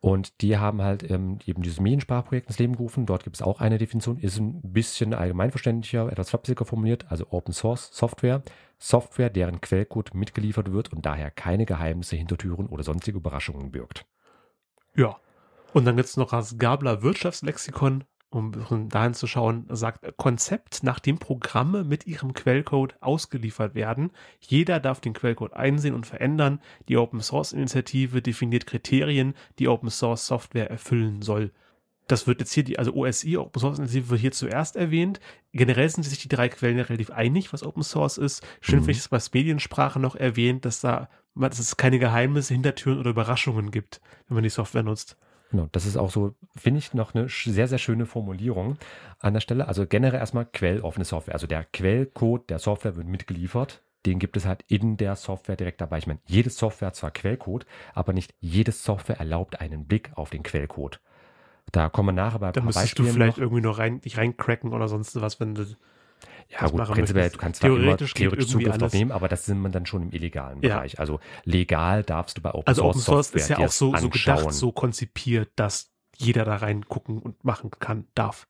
Und 0.00 0.42
die 0.42 0.58
haben 0.58 0.82
halt 0.82 1.10
ähm, 1.10 1.38
eben 1.46 1.62
dieses 1.62 1.80
Mediensprachprojekt 1.80 2.48
ins 2.48 2.58
Leben 2.58 2.76
gerufen. 2.76 3.06
Dort 3.06 3.24
gibt 3.24 3.36
es 3.36 3.42
auch 3.42 3.60
eine 3.60 3.78
Definition, 3.78 4.18
ist 4.18 4.38
ein 4.38 4.60
bisschen 4.60 5.14
allgemeinverständlicher, 5.14 6.12
etwas 6.12 6.28
flapsiger 6.28 6.66
formuliert, 6.66 7.06
also 7.08 7.26
Open 7.30 7.54
Source 7.54 7.88
Software. 7.90 8.42
Software, 8.78 9.30
deren 9.30 9.62
Quellcode 9.62 10.12
mitgeliefert 10.12 10.70
wird 10.70 10.92
und 10.92 11.06
daher 11.06 11.30
keine 11.30 11.64
Geheimnisse, 11.64 12.16
Hintertüren 12.16 12.66
oder 12.66 12.82
sonstige 12.82 13.16
Überraschungen 13.16 13.72
birgt. 13.72 14.04
Ja. 14.94 15.16
Und 15.72 15.86
dann 15.86 15.96
gibt 15.96 16.10
es 16.10 16.18
noch 16.18 16.30
das 16.30 16.58
Gabler 16.58 17.02
Wirtschaftslexikon, 17.02 18.04
um 18.34 18.88
dahin 18.88 19.14
zu 19.14 19.26
schauen, 19.26 19.66
sagt 19.70 20.16
Konzept, 20.16 20.82
nachdem 20.82 21.18
Programme 21.18 21.84
mit 21.84 22.06
ihrem 22.06 22.32
Quellcode 22.32 22.96
ausgeliefert 23.00 23.74
werden. 23.74 24.10
Jeder 24.40 24.80
darf 24.80 25.00
den 25.00 25.12
Quellcode 25.12 25.54
einsehen 25.54 25.94
und 25.94 26.06
verändern. 26.06 26.60
Die 26.88 26.96
Open 26.96 27.20
Source 27.20 27.52
Initiative 27.52 28.20
definiert 28.20 28.66
Kriterien, 28.66 29.34
die 29.58 29.68
Open 29.68 29.90
Source 29.90 30.26
Software 30.26 30.70
erfüllen 30.70 31.22
soll. 31.22 31.52
Das 32.06 32.26
wird 32.26 32.40
jetzt 32.40 32.52
hier, 32.52 32.64
die, 32.64 32.78
also 32.78 32.92
OSI, 32.94 33.38
Open 33.38 33.60
Source 33.60 33.78
Initiative, 33.78 34.10
wird 34.10 34.20
hier 34.20 34.32
zuerst 34.32 34.76
erwähnt. 34.76 35.20
Generell 35.52 35.88
sind 35.88 36.02
sich 36.02 36.18
die 36.18 36.28
drei 36.28 36.48
Quellen 36.48 36.76
ja 36.76 36.84
relativ 36.84 37.10
einig, 37.10 37.52
was 37.52 37.62
Open 37.62 37.82
Source 37.82 38.18
ist. 38.18 38.46
Schön 38.60 38.80
Mhm. 38.80 38.84
finde 38.84 38.92
ich 38.92 38.98
es 38.98 39.08
bei 39.08 39.20
Mediensprache 39.32 40.00
noch 40.00 40.16
erwähnt, 40.16 40.64
dass 40.64 40.80
da 40.80 41.08
dass 41.36 41.58
es 41.58 41.76
keine 41.76 41.98
Geheimnisse, 41.98 42.54
Hintertüren 42.54 42.98
oder 42.98 43.10
Überraschungen 43.10 43.70
gibt, 43.70 44.00
wenn 44.28 44.36
man 44.36 44.44
die 44.44 44.50
Software 44.50 44.84
nutzt. 44.84 45.16
Genau, 45.50 45.68
das 45.72 45.86
ist 45.86 45.96
auch 45.96 46.10
so, 46.10 46.34
finde 46.56 46.78
ich, 46.78 46.94
noch 46.94 47.14
eine 47.14 47.28
sehr, 47.28 47.68
sehr 47.68 47.78
schöne 47.78 48.06
Formulierung 48.06 48.76
an 49.20 49.34
der 49.34 49.40
Stelle. 49.40 49.68
Also 49.68 49.86
generell 49.86 50.18
erstmal 50.18 50.46
quelloffene 50.46 51.04
Software. 51.04 51.34
Also 51.34 51.46
der 51.46 51.64
Quellcode 51.64 52.50
der 52.50 52.58
Software 52.58 52.96
wird 52.96 53.06
mitgeliefert. 53.06 53.82
Den 54.06 54.18
gibt 54.18 54.36
es 54.36 54.44
halt 54.46 54.64
in 54.68 54.96
der 54.96 55.16
Software 55.16 55.56
direkt 55.56 55.80
dabei. 55.80 55.98
Ich 55.98 56.06
meine, 56.06 56.20
jede 56.26 56.50
Software 56.50 56.88
hat 56.88 56.96
zwar 56.96 57.10
Quellcode, 57.10 57.66
aber 57.94 58.12
nicht 58.12 58.34
jede 58.40 58.72
Software 58.72 59.18
erlaubt 59.18 59.60
einen 59.60 59.86
Blick 59.86 60.10
auf 60.14 60.30
den 60.30 60.42
Quellcode. 60.42 61.00
Da 61.72 61.88
kommen 61.88 62.08
wir 62.08 62.12
nachher 62.22 62.38
bei 62.40 62.48
ein 62.48 62.52
Da 62.52 62.60
paar 62.60 62.66
müsstest 62.66 62.98
du 62.98 63.04
vielleicht 63.04 63.38
noch. 63.38 63.42
irgendwie 63.44 63.62
noch 63.62 63.78
rein, 63.78 64.00
nicht 64.04 64.18
reincracken 64.18 64.72
oder 64.72 64.88
sonst 64.88 65.20
was, 65.20 65.40
wenn 65.40 65.54
du. 65.54 65.64
Ja 66.48 66.60
das 66.60 66.72
gut, 66.72 66.84
prinzipiell, 66.84 67.30
du 67.30 67.38
kannst 67.38 67.60
zwar 67.60 67.70
immer 67.70 67.80
Theoretisch 67.80 68.14
theoretisch 68.14 68.46
Zugriff 68.48 68.78
drauf 68.78 68.92
nehmen, 68.92 69.10
aber 69.10 69.28
das 69.28 69.46
sind 69.46 69.60
man 69.60 69.72
dann 69.72 69.86
schon 69.86 70.02
im 70.02 70.12
illegalen 70.12 70.62
Ja. 70.62 70.76
Bereich. 70.76 71.00
Also 71.00 71.20
legal 71.44 72.02
darfst 72.02 72.38
du 72.38 72.42
bei 72.42 72.50
Open 72.50 72.66
Also 72.66 72.82
Source 72.82 72.96
Open 72.96 73.02
Source 73.02 73.26
Software 73.26 73.42
ist 73.42 73.48
ja 73.48 73.58
auch 73.58 73.72
so, 73.72 73.96
so 73.96 74.08
gedacht, 74.08 74.52
so 74.52 74.72
konzipiert, 74.72 75.50
dass 75.56 75.90
jeder 76.16 76.44
da 76.44 76.56
reingucken 76.56 77.18
und 77.18 77.44
machen 77.44 77.70
kann, 77.70 78.06
darf. 78.14 78.46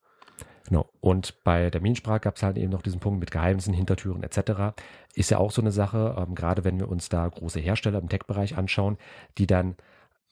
Genau. 0.67 0.89
Und 1.01 1.45
bei 1.45 1.71
der 1.71 1.81
Mediensprache 1.81 2.21
gab 2.21 2.37
es 2.37 2.43
halt 2.43 2.57
eben 2.57 2.73
noch 2.73 2.83
diesen 2.83 3.01
Punkt 3.01 3.21
mit 3.21 3.31
Geheimnissen, 3.31 3.75
Hintertüren 3.75 4.23
etc. 4.23 4.75
Ist 5.15 5.31
ja 5.31 5.39
auch 5.39 5.51
so 5.51 5.61
eine 5.61 5.73
Sache, 5.73 6.17
ähm, 6.19 6.35
gerade 6.35 6.65
wenn 6.65 6.79
wir 6.79 6.89
uns 6.89 7.09
da 7.09 7.27
große 7.29 7.61
Hersteller 7.61 7.99
im 7.99 8.09
Tech-Bereich 8.09 8.57
anschauen, 8.57 8.97
die 9.37 9.47
dann 9.47 9.77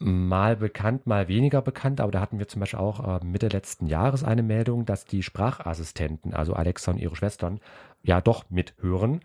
mal 0.05 0.57
bekannt, 0.57 1.07
mal 1.07 1.29
weniger 1.29 1.63
bekannt, 1.63 2.01
aber 2.01 2.11
da 2.13 2.21
hatten 2.21 2.39
wir 2.39 2.49
zum 2.49 2.61
Beispiel 2.61 2.79
auch 2.81 3.21
äh, 3.21 3.25
Mitte 3.25 3.49
letzten 3.49 3.87
Jahres 3.87 4.25
eine 4.25 4.43
Meldung, 4.43 4.85
dass 4.85 5.05
die 5.05 5.23
Sprachassistenten, 5.23 6.35
also 6.35 6.55
Alexa 6.55 6.91
und 6.93 6.99
ihre 6.99 7.17
Schwestern, 7.17 7.61
ja 8.03 8.21
doch 8.21 8.45
mithören 8.51 9.21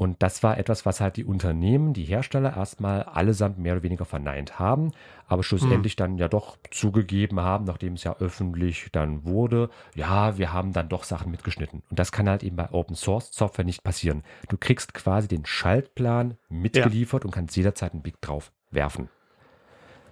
Und 0.00 0.22
das 0.22 0.44
war 0.44 0.58
etwas, 0.58 0.86
was 0.86 1.00
halt 1.00 1.16
die 1.16 1.24
Unternehmen, 1.24 1.92
die 1.92 2.04
Hersteller 2.04 2.56
erstmal 2.56 3.02
allesamt 3.02 3.58
mehr 3.58 3.72
oder 3.72 3.82
weniger 3.82 4.04
verneint 4.04 4.60
haben, 4.60 4.92
aber 5.26 5.42
schlussendlich 5.42 5.94
Hm. 5.94 5.96
dann 5.96 6.18
ja 6.18 6.28
doch 6.28 6.56
zugegeben 6.70 7.40
haben, 7.40 7.64
nachdem 7.64 7.94
es 7.94 8.04
ja 8.04 8.14
öffentlich 8.20 8.90
dann 8.92 9.24
wurde, 9.24 9.70
ja, 9.96 10.38
wir 10.38 10.52
haben 10.52 10.72
dann 10.72 10.88
doch 10.88 11.02
Sachen 11.02 11.32
mitgeschnitten. 11.32 11.82
Und 11.90 11.98
das 11.98 12.12
kann 12.12 12.28
halt 12.28 12.44
eben 12.44 12.54
bei 12.54 12.70
Open 12.70 12.94
Source 12.94 13.32
Software 13.32 13.64
nicht 13.64 13.82
passieren. 13.82 14.22
Du 14.48 14.56
kriegst 14.56 14.94
quasi 14.94 15.26
den 15.26 15.44
Schaltplan 15.44 16.36
mitgeliefert 16.48 17.24
und 17.24 17.32
kannst 17.32 17.56
jederzeit 17.56 17.92
einen 17.92 18.02
Blick 18.02 18.20
drauf 18.20 18.52
werfen. 18.70 19.08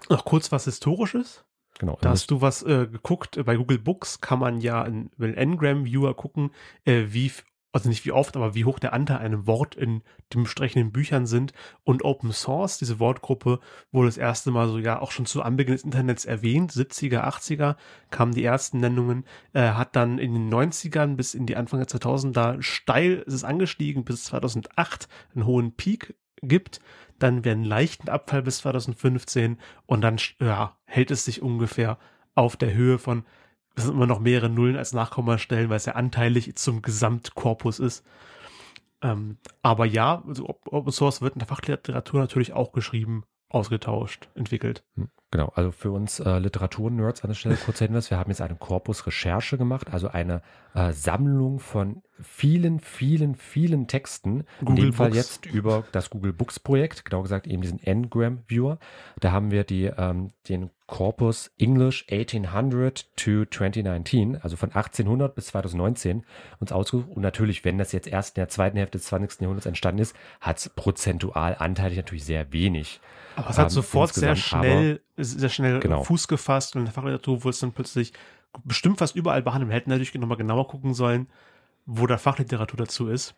Noch 0.09 0.25
kurz 0.25 0.53
was 0.53 0.65
Historisches. 0.65 1.45
Genau. 1.79 1.99
Da 2.01 2.11
hast 2.11 2.31
du 2.31 2.41
was 2.41 2.63
äh, 2.63 2.87
geguckt. 2.91 3.43
Bei 3.45 3.57
Google 3.57 3.79
Books 3.79 4.21
kann 4.21 4.39
man 4.39 4.61
ja 4.61 4.85
in, 4.85 5.11
den 5.19 5.57
Ngram-Viewer 5.57 6.15
gucken, 6.15 6.51
äh, 6.85 7.07
wie, 7.09 7.31
also 7.73 7.91
nicht 7.91 8.07
wie 8.07 8.13
oft, 8.13 8.35
aber 8.37 8.55
wie 8.55 8.65
hoch 8.65 8.79
der 8.79 8.95
Anteil 8.95 9.19
einem 9.19 9.47
Wort 9.47 9.75
in 9.75 10.03
den 10.33 10.41
entsprechenden 10.41 10.91
Büchern 10.91 11.27
sind. 11.27 11.53
Und 11.85 12.03
Open 12.03 12.33
Source, 12.33 12.79
diese 12.79 12.99
Wortgruppe, 12.99 13.61
wurde 13.93 14.09
das 14.09 14.17
erste 14.17 14.51
Mal 14.51 14.69
so 14.69 14.79
ja 14.79 15.01
auch 15.01 15.11
schon 15.11 15.27
zu 15.27 15.43
Anbeginn 15.43 15.75
des 15.75 15.85
Internets 15.85 16.25
erwähnt. 16.25 16.73
70er, 16.73 17.25
80er 17.25 17.77
kamen 18.11 18.33
die 18.33 18.45
ersten 18.45 18.81
Nennungen, 18.81 19.27
äh, 19.53 19.73
hat 19.73 19.97
dann 19.97 20.19
in 20.19 20.33
den 20.33 20.53
90ern 20.53 21.17
bis 21.17 21.35
in 21.35 21.45
die 21.45 21.57
Anfang 21.57 21.81
der 21.81 21.89
2000er 21.89 22.63
steil 22.63 23.23
ist 23.27 23.35
es 23.35 23.45
angestiegen, 23.45 24.05
bis 24.05 24.25
2008 24.25 25.09
einen 25.35 25.45
hohen 25.45 25.73
Peak 25.77 26.15
gibt. 26.43 26.81
Dann 27.19 27.39
wieder 27.39 27.53
einen 27.53 27.65
leichten 27.65 28.09
Abfall 28.09 28.43
bis 28.43 28.59
2015 28.59 29.59
und 29.87 30.01
dann 30.03 30.19
ja, 30.41 30.77
hält 30.85 31.11
es 31.11 31.25
sich 31.25 31.43
ungefähr 31.43 31.99
auf 32.35 32.57
der 32.57 32.75
Höhe 32.75 32.99
von, 32.99 33.25
es 33.75 33.85
sind 33.85 33.95
immer 33.95 34.07
noch 34.07 34.21
mehrere 34.21 34.51
Nullen 34.51 34.77
als 34.77 34.93
Nachkommastellen, 34.93 35.71
weil 35.71 35.77
es 35.77 35.87
ja 35.87 35.95
anteilig 35.95 36.55
zum 36.57 36.83
Gesamtkorpus 36.83 37.79
ist. 37.79 38.05
Ähm, 39.03 39.39
aber 39.63 39.87
ja, 39.87 40.23
also 40.27 40.49
Op- 40.49 40.73
Open 40.73 40.93
Source 40.93 41.21
wird 41.21 41.35
in 41.35 41.41
der 41.41 41.49
Fachliteratur 41.49 42.21
natürlich 42.21 42.53
auch 42.53 42.73
geschrieben, 42.73 43.25
ausgetauscht, 43.49 44.29
entwickelt. 44.35 44.85
Hm, 44.97 45.09
Genau, 45.33 45.53
also 45.57 45.73
für 45.73 45.91
uns 45.91 46.21
äh, 46.21 46.39
Literatur-Nerds 46.39 47.23
an 47.23 47.31
der 47.31 47.35
Stelle 47.35 47.57
kurz 47.57 47.81
Hinweis, 47.81 48.11
wir 48.11 48.19
haben 48.19 48.31
jetzt 48.31 48.41
eine 48.41 48.55
Korpus-Recherche 48.55 49.59
gemacht, 49.59 49.93
also 49.93 50.09
eine 50.09 50.41
äh, 50.73 50.93
Sammlung 50.93 51.59
von 51.59 52.03
vielen, 52.21 52.79
vielen, 52.79 53.35
vielen 53.35 53.89
Texten, 53.89 54.45
in 54.61 54.67
Google 54.67 54.85
dem 54.87 54.93
Fall 54.93 55.09
Books. 55.11 55.17
jetzt 55.17 55.47
über 55.47 55.85
das 55.91 56.11
Google 56.11 56.33
Books 56.33 56.61
Projekt, 56.61 57.05
genau 57.05 57.23
gesagt 57.23 57.49
eben 57.49 57.61
diesen 57.61 57.81
Ngram-Viewer. 57.85 58.79
Da 59.19 59.33
haben 59.33 59.51
wir 59.51 59.65
die, 59.65 59.87
ähm, 59.87 60.31
den 60.49 60.71
Korpus 60.87 61.51
English 61.59 62.07
1800 62.11 63.17
to 63.17 63.45
2019, 63.45 64.37
also 64.37 64.57
von 64.57 64.71
1800 64.71 65.35
bis 65.35 65.47
2019 65.47 66.25
uns 66.61 66.73
ausgesucht. 66.73 67.09
Und 67.09 67.23
natürlich, 67.23 67.65
wenn 67.65 67.77
das 67.77 67.93
jetzt 67.93 68.07
erst 68.07 68.37
in 68.37 68.41
der 68.41 68.49
zweiten 68.49 68.77
Hälfte 68.77 68.99
des 68.99 69.07
20. 69.09 69.41
Jahrhunderts 69.41 69.67
entstanden 69.67 70.01
ist, 70.01 70.15
hat 70.41 70.59
es 70.59 70.69
prozentual 70.69 71.57
anteilig 71.59 71.97
natürlich 71.97 72.25
sehr 72.25 72.53
wenig. 72.53 73.01
Aber 73.35 73.51
es 73.51 73.59
hat 73.59 73.67
Ähm, 73.67 73.71
sofort 73.71 74.15
sehr 74.15 74.37
schnell, 74.37 75.01
sehr 75.17 75.49
schnell 75.49 75.81
Genau. 75.81 76.05
Fuß 76.05 76.29
gefasst 76.29 76.77
und 76.77 76.83
in 76.83 76.85
der 76.87 76.95
Fachliteratur 76.95 77.43
wurde 77.43 77.51
es 77.51 77.61
dann 77.61 77.73
plötzlich 77.73 78.13
bestimmt 78.65 78.99
fast 78.99 79.17
überall 79.17 79.43
behandelt. 79.43 79.71
Wir 79.71 79.77
hätten 79.77 79.91
natürlich 79.91 80.15
nochmal 80.15 80.39
genauer 80.39 80.69
gucken 80.69 80.95
sollen, 80.95 81.29
wo 81.85 82.07
da 82.07 82.17
Fachliteratur 82.17 82.79
dazu 82.79 83.09
ist. 83.09 83.35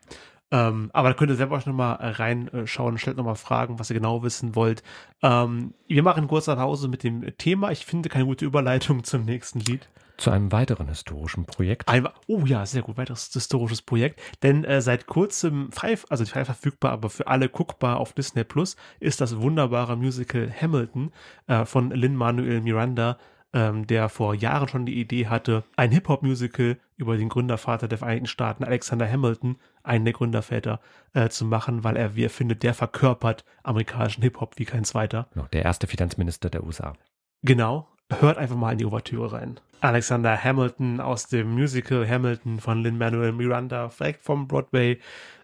Ähm, 0.50 0.90
aber 0.92 1.10
da 1.10 1.14
könnt 1.14 1.30
ihr 1.30 1.36
selber 1.36 1.56
euch 1.56 1.66
nochmal 1.66 1.96
reinschauen, 2.00 2.98
stellt 2.98 3.16
nochmal 3.16 3.34
Fragen, 3.34 3.78
was 3.78 3.90
ihr 3.90 3.94
genau 3.94 4.22
wissen 4.22 4.54
wollt. 4.54 4.82
Ähm, 5.22 5.74
wir 5.86 6.02
machen 6.02 6.26
kurz 6.26 6.48
eine 6.48 6.60
Pause 6.60 6.88
mit 6.88 7.02
dem 7.02 7.36
Thema. 7.36 7.70
Ich 7.70 7.84
finde 7.84 8.08
keine 8.08 8.24
gute 8.24 8.44
Überleitung 8.44 9.04
zum 9.04 9.24
nächsten 9.24 9.60
Lied. 9.60 9.88
Zu 10.16 10.30
einem 10.30 10.50
weiteren 10.50 10.88
historischen 10.88 11.44
Projekt. 11.44 11.88
Einmal, 11.88 12.12
oh 12.26 12.40
ja, 12.44 12.66
sehr 12.66 12.82
gut, 12.82 12.96
weiteres 12.96 13.30
historisches 13.32 13.82
Projekt. 13.82 14.20
Denn 14.42 14.64
äh, 14.64 14.80
seit 14.80 15.06
kurzem 15.06 15.70
frei, 15.70 15.96
also 16.08 16.24
frei 16.24 16.44
verfügbar, 16.44 16.90
aber 16.90 17.08
für 17.08 17.28
alle 17.28 17.48
guckbar 17.48 17.98
auf 17.98 18.14
Disney 18.14 18.42
Plus, 18.42 18.74
ist 18.98 19.20
das 19.20 19.40
wunderbare 19.40 19.96
Musical 19.96 20.52
Hamilton 20.52 21.12
äh, 21.46 21.64
von 21.64 21.92
Lin-Manuel 21.92 22.62
Miranda, 22.62 23.16
ähm, 23.52 23.86
der 23.86 24.08
vor 24.08 24.34
Jahren 24.34 24.66
schon 24.66 24.86
die 24.86 24.98
Idee 25.00 25.28
hatte, 25.28 25.62
ein 25.76 25.92
Hip-Hop-Musical 25.92 26.78
über 26.98 27.16
den 27.16 27.28
Gründervater 27.28 27.88
der 27.88 27.98
Vereinigten 27.98 28.26
Staaten, 28.26 28.64
Alexander 28.64 29.10
Hamilton, 29.10 29.56
einen 29.82 30.04
der 30.04 30.12
Gründerväter, 30.12 30.80
äh, 31.14 31.28
zu 31.28 31.46
machen, 31.46 31.84
weil 31.84 31.96
er, 31.96 32.16
wie 32.16 32.24
er 32.24 32.30
findet, 32.30 32.62
der 32.62 32.74
verkörpert 32.74 33.44
amerikanischen 33.62 34.22
Hip-Hop 34.22 34.58
wie 34.58 34.64
kein 34.64 34.84
zweiter. 34.84 35.28
Genau, 35.32 35.46
der 35.52 35.64
erste 35.64 35.86
Finanzminister 35.86 36.50
der 36.50 36.64
USA. 36.64 36.94
Genau. 37.42 37.88
Hört 38.20 38.38
einfach 38.38 38.56
mal 38.56 38.72
in 38.72 38.78
die 38.78 38.86
Ouvertüre 38.86 39.32
rein. 39.32 39.60
Alexander 39.80 40.42
Hamilton 40.42 41.00
aus 41.00 41.28
dem 41.28 41.52
Musical 41.52 42.08
Hamilton 42.08 42.58
von 42.58 42.82
Lin-Manuel 42.82 43.32
Miranda, 43.32 43.88
direkt 43.88 44.22
vom 44.22 44.48
Broadway, 44.48 44.98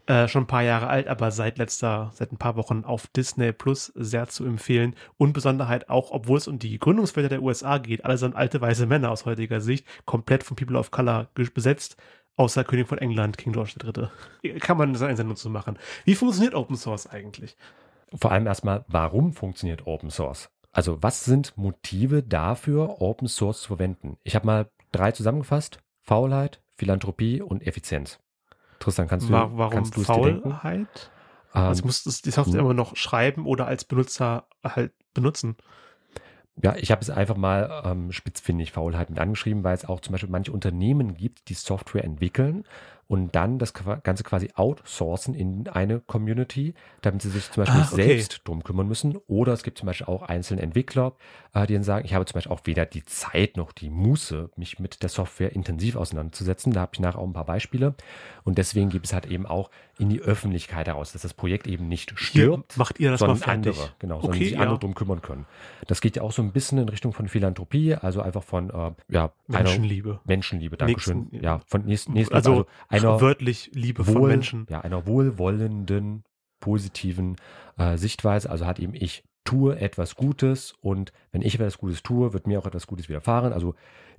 äh, 0.06 0.28
schon 0.28 0.44
ein 0.44 0.48
paar 0.48 0.62
Jahre 0.62 0.88
alt, 0.88 1.08
aber 1.08 1.30
seit 1.30 1.58
letzter, 1.58 2.10
seit 2.14 2.32
ein 2.32 2.36
paar 2.36 2.56
Wochen 2.56 2.84
auf 2.84 3.06
Disney 3.06 3.52
Plus 3.52 3.92
sehr 3.94 4.28
zu 4.28 4.44
empfehlen. 4.44 4.94
Und 5.16 5.32
Besonderheit 5.32 5.88
auch, 5.88 6.10
obwohl 6.10 6.38
es 6.38 6.48
um 6.48 6.58
die 6.58 6.78
Gründungsväter 6.78 7.28
der 7.28 7.42
USA 7.42 7.78
geht, 7.78 8.04
allesamt 8.04 8.36
alte 8.36 8.60
weiße 8.60 8.86
Männer 8.86 9.10
aus 9.10 9.24
heutiger 9.24 9.60
Sicht, 9.60 9.86
komplett 10.04 10.44
von 10.44 10.56
People 10.56 10.78
of 10.78 10.90
Color 10.90 11.28
besetzt, 11.34 11.96
außer 12.36 12.64
König 12.64 12.88
von 12.88 12.98
England, 12.98 13.38
King 13.38 13.52
George 13.52 13.74
III. 14.42 14.58
Kann 14.60 14.76
man 14.76 14.94
seine 14.94 15.16
Sendung 15.16 15.36
zu 15.36 15.50
machen. 15.50 15.78
Wie 16.04 16.14
funktioniert 16.14 16.54
Open 16.54 16.76
Source 16.76 17.06
eigentlich? 17.06 17.56
Vor 18.14 18.30
allem 18.30 18.46
erstmal, 18.46 18.84
warum 18.88 19.32
funktioniert 19.32 19.86
Open 19.86 20.10
Source? 20.10 20.50
Also 20.72 21.02
was 21.02 21.24
sind 21.24 21.56
Motive 21.56 22.22
dafür, 22.22 23.00
Open 23.00 23.28
Source 23.28 23.62
zu 23.62 23.68
verwenden? 23.68 24.18
Ich 24.22 24.34
habe 24.34 24.46
mal 24.46 24.70
drei 24.92 25.12
zusammengefasst. 25.12 25.78
Faulheit, 26.02 26.60
Philanthropie 26.76 27.40
und 27.40 27.66
Effizienz. 27.66 28.18
Tristan, 28.84 29.08
kannst 29.08 29.28
du, 29.28 29.32
Wa- 29.32 29.50
Warum 29.54 29.74
kannst? 29.76 29.94
Faulheit? 29.94 31.10
Ähm, 31.54 31.62
Also 31.62 31.84
muss 31.84 32.04
das 32.04 32.22
die 32.22 32.30
Software 32.30 32.60
hm. 32.60 32.60
immer 32.66 32.74
noch 32.74 32.96
schreiben 32.96 33.46
oder 33.46 33.66
als 33.66 33.84
Benutzer 33.84 34.46
halt 34.62 34.92
benutzen. 35.14 35.56
Ja, 36.62 36.76
ich 36.76 36.90
habe 36.92 37.00
es 37.00 37.10
einfach 37.10 37.36
mal 37.36 37.82
ähm, 37.84 38.12
spitzfindig 38.12 38.70
Faulheit 38.72 39.10
mit 39.10 39.18
angeschrieben, 39.18 39.64
weil 39.64 39.74
es 39.74 39.84
auch 39.84 40.00
zum 40.00 40.12
Beispiel 40.12 40.30
manche 40.30 40.52
Unternehmen 40.52 41.14
gibt, 41.14 41.48
die 41.48 41.54
Software 41.54 42.04
entwickeln 42.04 42.64
und 43.06 43.34
dann 43.34 43.58
das 43.58 43.72
Ganze 43.74 44.24
quasi 44.24 44.50
outsourcen 44.54 45.34
in 45.34 45.68
eine 45.68 46.00
Community, 46.00 46.74
damit 47.02 47.22
sie 47.22 47.30
sich 47.30 47.50
zum 47.50 47.62
Beispiel 47.62 47.80
Ah, 47.80 47.82
nicht 47.82 47.92
okay. 47.92 48.06
selbst 48.18 48.42
drum 48.46 48.62
kümmern 48.64 48.88
müssen. 48.88 49.16
Oder 49.26 49.52
es 49.52 49.62
gibt 49.62 49.78
zum 49.78 49.86
Beispiel 49.86 50.06
auch 50.06 50.22
einzelne 50.22 50.62
Entwickler, 50.62 51.14
äh, 51.52 51.66
die 51.66 51.74
dann 51.74 51.82
sagen, 51.82 52.04
ich 52.04 52.14
habe 52.14 52.24
zum 52.24 52.34
Beispiel 52.34 52.52
auch 52.52 52.62
weder 52.64 52.86
die 52.86 53.04
Zeit 53.04 53.56
noch 53.56 53.72
die 53.72 53.90
Muße, 53.90 54.50
mich 54.56 54.78
mit 54.78 55.02
der 55.02 55.08
Software 55.08 55.52
intensiv 55.52 55.96
auseinanderzusetzen. 55.96 56.72
Da 56.72 56.80
habe 56.80 56.92
ich 56.94 57.00
nachher 57.00 57.18
auch 57.18 57.26
ein 57.26 57.32
paar 57.32 57.44
Beispiele. 57.46 57.94
Und 58.44 58.58
deswegen 58.58 58.88
gibt 58.90 59.06
es 59.06 59.12
halt 59.12 59.26
eben 59.26 59.46
auch 59.46 59.70
in 59.98 60.08
die 60.08 60.20
Öffentlichkeit 60.20 60.86
heraus, 60.88 61.12
dass 61.12 61.22
das 61.22 61.34
Projekt 61.34 61.66
eben 61.66 61.88
nicht 61.88 62.10
Hier 62.10 62.18
stirbt, 62.18 62.76
macht 62.76 62.98
ihr 63.00 63.10
das 63.10 63.20
mal 63.20 63.28
sondern 63.36 63.42
fertig. 63.62 63.78
andere, 63.78 63.94
genau, 63.98 64.20
sondern 64.20 64.36
Okay, 64.36 64.44
sich 64.44 64.52
ja. 64.54 64.60
andere 64.60 64.78
drum 64.78 64.94
kümmern 64.94 65.22
können. 65.22 65.46
Das 65.86 66.00
geht 66.00 66.16
ja 66.16 66.22
auch 66.22 66.32
so 66.32 66.42
ein 66.42 66.52
bisschen 66.52 66.78
in 66.78 66.88
Richtung 66.88 67.12
von 67.12 67.28
Philanthropie, 67.28 67.94
also 67.94 68.20
einfach 68.22 68.42
von 68.42 68.70
äh, 68.70 68.92
ja, 69.08 69.32
Menschenliebe. 69.46 70.20
Menschenliebe, 70.24 70.76
Dankeschön. 70.76 71.28
Nächsten- 71.30 71.44
ja, 71.44 71.60
von 71.66 71.84
nächsten, 71.84 72.12
nächsten 72.12 72.34
Also, 72.34 72.66
einer 72.88 73.20
wörtlich 73.20 73.70
Liebe 73.74 74.04
von 74.04 74.14
wohl, 74.14 74.28
Menschen. 74.30 74.66
ja, 74.68 74.80
einer 74.80 75.06
wohlwollenden, 75.06 76.24
positiven 76.60 77.36
äh, 77.78 77.96
Sichtweise. 77.96 78.50
Also 78.50 78.66
hat 78.66 78.78
eben 78.78 78.94
ich 78.94 79.22
tue 79.44 79.78
etwas 79.78 80.16
Gutes 80.16 80.72
und 80.80 81.12
wenn 81.32 81.42
ich 81.42 81.54
etwas 81.54 81.78
Gutes 81.78 82.02
tue, 82.02 82.32
wird 82.32 82.46
mir 82.46 82.58
auch 82.58 82.66
etwas 82.66 82.86
Gutes 82.86 83.08
widerfahren. 83.08 83.52
Also 83.52 83.74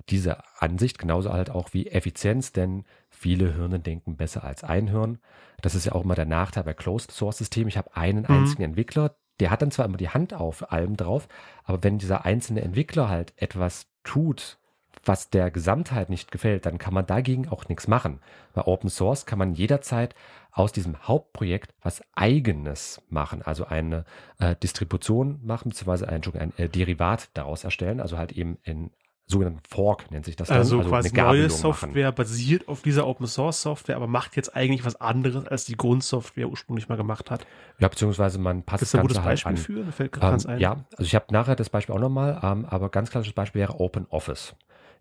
diese 0.08 0.38
Ansicht 0.60 0.98
genauso 0.98 1.32
halt 1.32 1.50
auch 1.50 1.72
wie 1.72 1.88
Effizienz, 1.88 2.52
denn 2.52 2.84
viele 3.10 3.54
Hirne 3.54 3.80
denken 3.80 4.16
besser 4.16 4.44
als 4.44 4.62
ein 4.62 4.88
Hirn. 4.88 5.18
Das 5.62 5.74
ist 5.74 5.84
ja 5.86 5.92
auch 5.92 6.04
immer 6.04 6.14
der 6.14 6.26
Nachteil 6.26 6.64
bei 6.64 6.74
Closed 6.74 7.10
Source 7.10 7.38
Systemen. 7.38 7.68
Ich 7.68 7.76
habe 7.76 7.96
einen 7.96 8.20
Mhm. 8.20 8.26
einzigen 8.26 8.62
Entwickler, 8.62 9.16
der 9.40 9.50
hat 9.50 9.62
dann 9.62 9.70
zwar 9.70 9.84
immer 9.84 9.96
die 9.98 10.08
Hand 10.10 10.32
auf 10.32 10.72
allem 10.72 10.96
drauf, 10.96 11.28
aber 11.64 11.82
wenn 11.82 11.98
dieser 11.98 12.24
einzelne 12.24 12.62
Entwickler 12.62 13.08
halt 13.08 13.34
etwas 13.36 13.86
tut, 14.04 14.58
was 15.06 15.30
der 15.30 15.50
Gesamtheit 15.50 16.10
nicht 16.10 16.30
gefällt, 16.30 16.66
dann 16.66 16.78
kann 16.78 16.94
man 16.94 17.06
dagegen 17.06 17.48
auch 17.48 17.68
nichts 17.68 17.88
machen. 17.88 18.20
Bei 18.54 18.62
Open 18.66 18.90
Source 18.90 19.26
kann 19.26 19.38
man 19.38 19.54
jederzeit 19.54 20.14
aus 20.52 20.72
diesem 20.72 21.06
Hauptprojekt 21.06 21.74
was 21.82 22.02
Eigenes 22.14 23.02
machen, 23.08 23.42
also 23.42 23.66
eine 23.66 24.04
äh, 24.38 24.56
Distribution 24.56 25.40
machen, 25.44 25.68
beziehungsweise 25.70 26.08
ein, 26.08 26.22
ein 26.38 26.52
äh, 26.56 26.68
Derivat 26.68 27.28
daraus 27.34 27.64
erstellen, 27.64 28.00
also 28.00 28.16
halt 28.16 28.32
eben 28.32 28.58
in 28.62 28.90
sogenannten 29.28 29.60
Fork 29.68 30.10
nennt 30.10 30.24
sich 30.24 30.36
das 30.36 30.48
dann, 30.48 30.58
Also, 30.58 30.80
quasi 30.80 31.12
neue 31.14 31.50
Software 31.50 32.12
basiert 32.12 32.68
auf 32.68 32.82
dieser 32.82 33.06
Open 33.06 33.26
Source 33.26 33.60
Software, 33.60 33.96
aber 33.96 34.06
macht 34.06 34.36
jetzt 34.36 34.54
eigentlich 34.54 34.84
was 34.84 35.00
anderes, 35.00 35.46
als 35.46 35.64
die 35.64 35.76
Grundsoftware 35.76 36.48
ursprünglich 36.48 36.88
mal 36.88 36.96
gemacht 36.96 37.30
hat. 37.30 37.44
Ja, 37.78 37.88
beziehungsweise 37.88 38.38
man 38.38 38.62
passt 38.62 38.82
Das 38.82 38.88
ist 38.90 38.94
ein 38.94 39.02
gutes 39.02 39.16
Ganze 39.16 39.28
halt 39.28 39.44
Beispiel 39.44 39.80
an. 39.80 39.86
für, 39.86 39.92
fällt 39.92 40.12
gerade 40.12 40.42
Ähm, 40.44 40.50
ein. 40.50 40.60
ja, 40.60 40.72
also 40.92 41.02
ich 41.02 41.14
habe 41.16 41.26
nachher 41.30 41.56
das 41.56 41.70
Beispiel 41.70 41.94
auch 41.94 42.00
nochmal, 42.00 42.40
ähm, 42.42 42.64
aber 42.66 42.88
ganz 42.88 43.10
klassisches 43.10 43.34
Beispiel 43.34 43.60
wäre 43.62 43.80
Open 43.80 44.06
Office. 44.10 44.54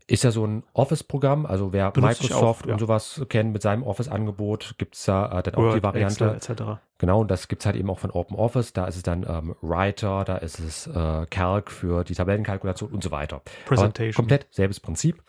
Ist 0.08 0.24
ja 0.24 0.32
so 0.32 0.46
ein 0.46 0.64
Office-Programm, 0.74 1.46
also 1.46 1.74
wer 1.74 1.90
Benutze 1.92 2.24
Microsoft 2.24 2.64
auch, 2.64 2.68
ja. 2.68 2.74
und 2.74 2.80
sowas 2.80 3.26
kennt 3.28 3.54
mit 3.54 3.62
seinem 3.62 3.84
Office-Angebot, 3.84 4.76
gibt 4.78 4.96
es 4.96 5.08
ja 5.08 5.40
äh, 5.40 5.44
dann 5.44 5.56
auch 5.56 5.64
Word, 5.64 5.78
die 5.78 5.84
Variante. 5.84 6.36
Excel, 6.36 6.56
etc. 6.56 6.64
Genau, 7.00 7.22
und 7.22 7.32
das 7.32 7.48
gibt's 7.48 7.66
halt 7.66 7.76
eben 7.76 7.90
auch 7.90 8.00
von 8.00 8.12
Open 8.12 8.38
Office. 8.38 8.74
Da 8.74 8.86
ist 8.86 8.98
es 8.98 9.04
dann 9.04 9.26
ähm, 9.28 9.56
Writer, 9.62 10.24
da 10.24 10.38
ist 10.38 10.60
es 10.60 10.88
äh, 10.88 11.26
Calc 11.30 11.72
für 11.72 12.04
die 12.04 12.14
Tabellenkalkulation 12.14 12.92
und 12.92 13.04
so 13.04 13.12
weiter. 13.12 13.42
Presentation. 13.66 14.10
Aber 14.10 14.16
komplett 14.16 14.48
selbes 14.52 14.80
Prinzip. 14.80 15.24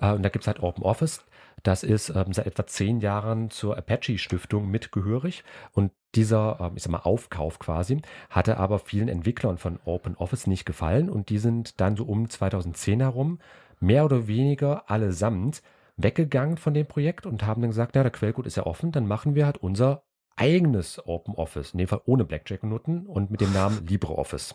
Äh, 0.00 0.12
und 0.12 0.22
da 0.22 0.30
gibt's 0.30 0.46
halt 0.46 0.62
Open 0.62 0.82
Office. 0.82 1.24
Das 1.62 1.84
ist 1.84 2.08
ähm, 2.08 2.32
seit 2.32 2.46
etwa 2.46 2.66
zehn 2.66 3.00
Jahren 3.00 3.50
zur 3.50 3.76
Apache-Stiftung 3.76 4.70
mitgehörig. 4.70 5.44
Und 5.72 5.92
Dieser, 6.14 6.58
ähm, 6.60 6.72
ich 6.74 6.82
sag 6.82 6.90
mal, 6.90 6.98
Aufkauf 6.98 7.58
quasi, 7.58 8.02
hatte 8.28 8.56
aber 8.58 8.78
vielen 8.78 9.08
Entwicklern 9.08 9.58
von 9.58 9.78
OpenOffice 9.84 10.46
nicht 10.46 10.66
gefallen 10.66 11.08
und 11.08 11.30
die 11.30 11.38
sind 11.38 11.80
dann 11.80 11.96
so 11.96 12.04
um 12.04 12.28
2010 12.28 13.00
herum 13.00 13.38
mehr 13.82 14.04
oder 14.04 14.26
weniger 14.26 14.90
allesamt 14.90 15.62
weggegangen 15.96 16.56
von 16.56 16.74
dem 16.74 16.86
Projekt 16.86 17.26
und 17.26 17.44
haben 17.44 17.60
dann 17.60 17.70
gesagt, 17.70 17.96
ja, 17.96 18.02
der 18.02 18.12
Quellcode 18.12 18.46
ist 18.46 18.56
ja 18.56 18.66
offen, 18.66 18.92
dann 18.92 19.06
machen 19.06 19.34
wir 19.34 19.46
halt 19.46 19.58
unser 19.58 20.04
eigenes 20.36 21.04
OpenOffice, 21.06 21.72
in 21.72 21.78
dem 21.78 21.88
Fall 21.88 22.00
ohne 22.06 22.24
Blackjack-Noten 22.24 23.06
und 23.06 23.30
mit 23.30 23.40
dem 23.40 23.52
Namen 23.52 23.86
LibreOffice. 23.88 24.54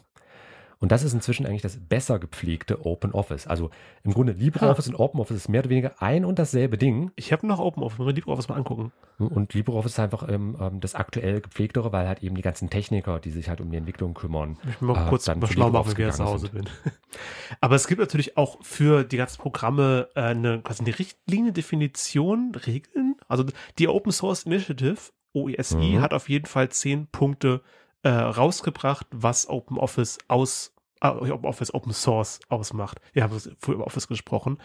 Und 0.79 0.91
das 0.91 1.03
ist 1.03 1.13
inzwischen 1.13 1.45
eigentlich 1.45 1.63
das 1.63 1.77
besser 1.77 2.19
gepflegte 2.19 2.85
OpenOffice. 2.85 3.47
Also 3.47 3.71
im 4.03 4.13
Grunde 4.13 4.33
LibreOffice 4.33 4.87
und 4.87 4.95
OpenOffice 4.95 5.37
ist 5.37 5.49
mehr 5.49 5.61
oder 5.61 5.69
weniger 5.69 6.01
ein 6.01 6.23
und 6.23 6.37
dasselbe 6.37 6.77
Ding. 6.77 7.11
Ich 7.15 7.31
habe 7.31 7.47
noch 7.47 7.59
OpenOffice, 7.59 7.97
muss 7.97 8.07
mir 8.07 8.13
LibreOffice 8.13 8.49
mal 8.49 8.55
angucken. 8.55 8.91
Und 9.17 9.53
LibreOffice 9.55 9.93
ist 9.93 9.99
einfach 9.99 10.29
ähm, 10.29 10.55
ähm, 10.59 10.79
das 10.79 10.93
aktuell 10.93 11.41
gepflegtere, 11.41 11.91
weil 11.91 12.07
halt 12.07 12.21
eben 12.21 12.35
die 12.35 12.43
ganzen 12.43 12.69
Techniker, 12.69 13.19
die 13.19 13.31
sich 13.31 13.49
halt 13.49 13.59
um 13.61 13.71
die 13.71 13.77
Entwicklung 13.77 14.13
kümmern. 14.13 14.57
Ich 14.69 14.79
will 14.79 14.89
mal 14.89 15.07
äh, 15.07 15.09
kurz 15.09 15.25
dann 15.25 15.39
mal 15.39 15.47
schlau 15.47 15.71
machen, 15.71 15.97
wie 15.97 16.03
ich 16.03 16.13
zu 16.13 16.25
Hause 16.25 16.49
bin. 16.49 16.65
Aber 17.61 17.75
es 17.75 17.87
gibt 17.87 17.99
natürlich 17.99 18.37
auch 18.37 18.63
für 18.63 19.03
die 19.03 19.17
ganzen 19.17 19.41
Programme 19.41 20.09
äh, 20.15 20.21
eine, 20.21 20.61
quasi 20.61 20.83
eine 20.83 20.97
Richtlinie, 20.97 21.53
Definition, 21.53 22.53
Regeln. 22.53 23.15
Also 23.27 23.45
die 23.79 23.87
Open 23.87 24.11
Source 24.11 24.43
Initiative, 24.43 24.97
OESI, 25.33 25.75
mhm. 25.75 26.01
hat 26.01 26.13
auf 26.13 26.29
jeden 26.29 26.45
Fall 26.45 26.69
zehn 26.69 27.07
Punkte 27.07 27.61
äh, 28.03 28.09
rausgebracht, 28.09 29.07
was 29.11 29.47
OpenOffice 29.47 30.17
aus 30.27 30.73
äh, 31.01 31.07
OpenOffice 31.07 31.73
Open 31.73 31.93
Source 31.93 32.39
ausmacht. 32.49 32.99
Wir 33.13 33.23
haben 33.23 33.39
früher 33.59 33.75
über 33.75 33.85
Office 33.85 34.07
gesprochen. 34.07 34.57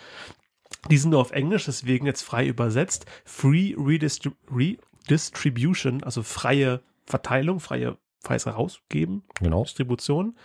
Die 0.91 0.99
sind 0.99 1.11
nur 1.11 1.21
auf 1.21 1.33
Englisch, 1.33 1.67
deswegen 1.67 2.07
jetzt 2.07 2.23
frei 2.23 2.47
übersetzt. 2.47 3.07
Free 3.25 3.75
Redistrib 3.77 4.35
Redistribution, 4.51 6.03
also 6.03 6.23
freie 6.23 6.83
Verteilung, 7.07 7.61
freie 7.61 7.99
freies 8.23 8.47
Herausgeben, 8.47 9.25
genau. 9.41 9.65
Distribution, 9.65 10.37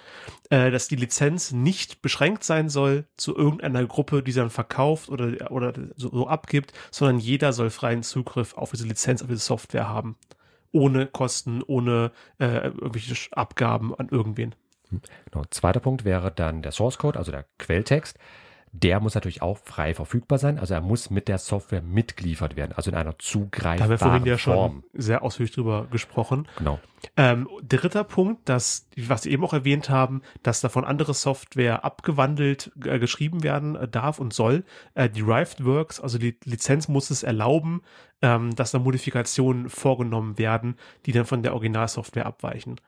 äh, 0.50 0.72
dass 0.72 0.88
die 0.88 0.96
Lizenz 0.96 1.52
nicht 1.52 2.02
beschränkt 2.02 2.44
sein 2.44 2.70
soll 2.70 3.06
zu 3.18 3.36
irgendeiner 3.36 3.86
Gruppe, 3.86 4.24
die 4.24 4.32
sie 4.32 4.40
dann 4.40 4.50
verkauft 4.50 5.10
oder, 5.10 5.52
oder 5.52 5.74
so, 5.96 6.10
so 6.10 6.28
abgibt, 6.28 6.74
sondern 6.90 7.20
jeder 7.20 7.54
soll 7.54 7.70
freien 7.70 8.02
Zugriff 8.02 8.56
auf 8.56 8.72
diese 8.72 8.88
Lizenz, 8.88 9.22
auf 9.22 9.28
diese 9.28 9.42
Software 9.42 9.88
haben 9.88 10.18
ohne 10.72 11.08
Kosten, 11.08 11.64
ohne 11.64 12.12
äh, 12.40 12.68
irgendwelche 12.68 13.16
Abgaben 13.36 13.96
an 13.96 14.10
irgendwen. 14.10 14.56
Genau. 14.90 15.46
Zweiter 15.50 15.80
Punkt 15.80 16.06
wäre 16.06 16.32
dann 16.32 16.62
der 16.62 16.72
Source 16.72 16.98
Code, 16.98 17.20
also 17.20 17.32
der 17.32 17.46
Quelltext. 17.60 18.18
Der 18.72 19.00
muss 19.00 19.16
natürlich 19.16 19.42
auch 19.42 19.58
frei 19.58 19.94
verfügbar 19.94 20.38
sein. 20.38 20.60
Also 20.60 20.74
er 20.74 20.82
muss 20.82 21.10
mit 21.10 21.28
der 21.28 21.38
Software 21.38 21.82
mitgeliefert 21.82 22.56
werden, 22.56 22.74
also 22.74 22.92
in 22.92 22.98
einer 22.98 23.18
zugreifbaren 23.18 23.78
Form. 23.78 23.78
Da 23.78 23.84
haben 23.84 23.90
wir 23.90 23.98
vorhin 23.98 24.26
ja 24.26 24.38
schon 24.38 24.84
sehr 24.94 25.24
ausführlich 25.24 25.54
drüber 25.54 25.88
gesprochen. 25.90 26.48
Genau. 26.58 26.80
Ähm, 27.16 27.48
dritter 27.68 28.04
Punkt, 28.04 28.50
dass, 28.50 28.88
was 28.98 29.24
Sie 29.24 29.32
eben 29.32 29.44
auch 29.44 29.54
erwähnt 29.54 29.90
haben, 29.90 30.22
dass 30.44 30.62
davon 30.62 30.84
andere 30.84 31.14
Software 31.14 31.86
abgewandelt 31.86 32.72
äh, 32.84 33.00
geschrieben 33.00 33.44
werden 33.44 33.76
äh, 33.76 33.88
darf 33.88 34.20
und 34.20 34.34
soll. 34.34 34.64
Äh, 34.94 35.10
Derived 35.10 35.64
Works, 35.64 36.00
also 36.00 36.18
die 36.18 36.38
Lizenz 36.44 36.88
muss 36.88 37.10
es 37.10 37.24
erlauben, 37.24 37.82
ähm, 38.22 38.56
dass 38.56 38.72
da 38.72 38.80
Modifikationen 38.80 39.70
vorgenommen 39.70 40.38
werden, 40.38 40.76
die 41.06 41.12
dann 41.12 41.26
von 41.26 41.44
der 41.44 41.54
Originalsoftware 41.54 42.26
abweichen. 42.26 42.80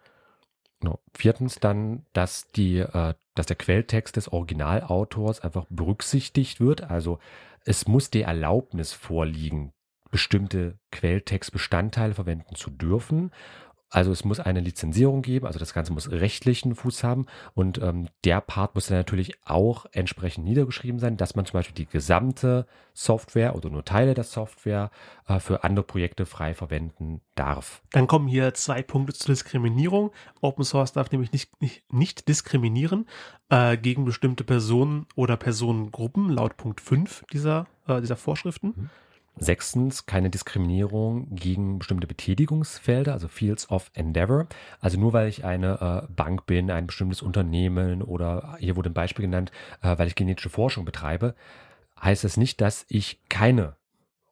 Genau. 0.79 0.99
Viertens 1.13 1.59
dann, 1.59 2.05
dass 2.13 2.47
die, 2.51 2.77
äh, 2.77 3.13
dass 3.35 3.45
der 3.45 3.55
Quelltext 3.55 4.15
des 4.15 4.31
Originalautors 4.31 5.41
einfach 5.41 5.65
berücksichtigt 5.69 6.59
wird. 6.61 6.89
Also 6.89 7.19
es 7.65 7.87
muss 7.87 8.09
die 8.09 8.21
Erlaubnis 8.21 8.93
vorliegen, 8.93 9.73
bestimmte 10.09 10.77
Quelltextbestandteile 10.91 12.13
verwenden 12.13 12.55
zu 12.55 12.69
dürfen. 12.69 13.31
Also 13.89 14.11
es 14.11 14.23
muss 14.23 14.39
eine 14.39 14.59
Lizenzierung 14.59 15.23
geben, 15.23 15.47
also 15.47 15.57
das 15.57 15.73
Ganze 15.73 15.93
muss 15.93 16.11
rechtlichen 16.11 16.75
Fuß 16.75 17.03
haben 17.03 17.25
und 17.55 17.81
ähm, 17.81 18.07
der 18.23 18.39
Part 18.39 18.75
muss 18.75 18.87
dann 18.87 18.97
natürlich 18.97 19.33
auch 19.45 19.87
entsprechend 19.91 20.45
niedergeschrieben 20.45 20.99
sein, 20.99 21.17
dass 21.17 21.35
man 21.35 21.45
zum 21.45 21.53
Beispiel 21.53 21.75
die 21.75 21.87
gesamte 21.87 22.67
Software 22.93 23.55
oder 23.55 23.71
nur 23.71 23.83
Teile 23.83 24.13
der 24.13 24.25
Software 24.25 24.91
äh, 25.27 25.39
für 25.39 25.63
andere 25.63 25.83
Projekte 25.83 26.27
frei 26.27 26.53
verwenden 26.53 27.21
darf. 27.33 27.81
Dann 27.91 28.05
kommen 28.05 28.27
hier 28.27 28.53
zwei 28.53 28.83
Punkte 28.83 29.13
zur 29.13 29.33
Diskriminierung. 29.33 30.11
Open 30.41 30.63
Source 30.63 30.93
darf 30.93 31.11
nämlich 31.11 31.31
nicht, 31.31 31.59
nicht, 31.59 31.91
nicht 31.91 32.27
diskriminieren 32.27 33.07
äh, 33.49 33.75
gegen 33.75 34.05
bestimmte 34.05 34.43
Personen 34.43 35.07
oder 35.15 35.35
Personengruppen 35.35 36.29
laut 36.29 36.57
Punkt 36.57 36.79
5 36.79 37.25
dieser, 37.33 37.65
äh, 37.87 38.01
dieser 38.01 38.17
Vorschriften. 38.17 38.73
Mhm. 38.75 38.89
Sechstens, 39.39 40.05
keine 40.05 40.29
Diskriminierung 40.29 41.33
gegen 41.33 41.79
bestimmte 41.79 42.07
Betätigungsfelder, 42.07 43.13
also 43.13 43.27
Fields 43.27 43.69
of 43.69 43.91
Endeavor. 43.93 44.47
Also 44.81 44.99
nur 44.99 45.13
weil 45.13 45.27
ich 45.27 45.45
eine 45.45 46.07
äh, 46.09 46.11
Bank 46.13 46.45
bin, 46.45 46.69
ein 46.71 46.87
bestimmtes 46.87 47.21
Unternehmen 47.21 48.01
oder 48.01 48.57
hier 48.59 48.75
wurde 48.75 48.89
ein 48.89 48.93
Beispiel 48.93 49.25
genannt, 49.25 49.51
äh, 49.81 49.97
weil 49.97 50.07
ich 50.07 50.15
genetische 50.15 50.49
Forschung 50.49 50.85
betreibe, 50.85 51.35
heißt 52.01 52.23
es 52.23 52.33
das 52.33 52.37
nicht, 52.37 52.61
dass 52.61 52.85
ich 52.89 53.19
keine 53.29 53.75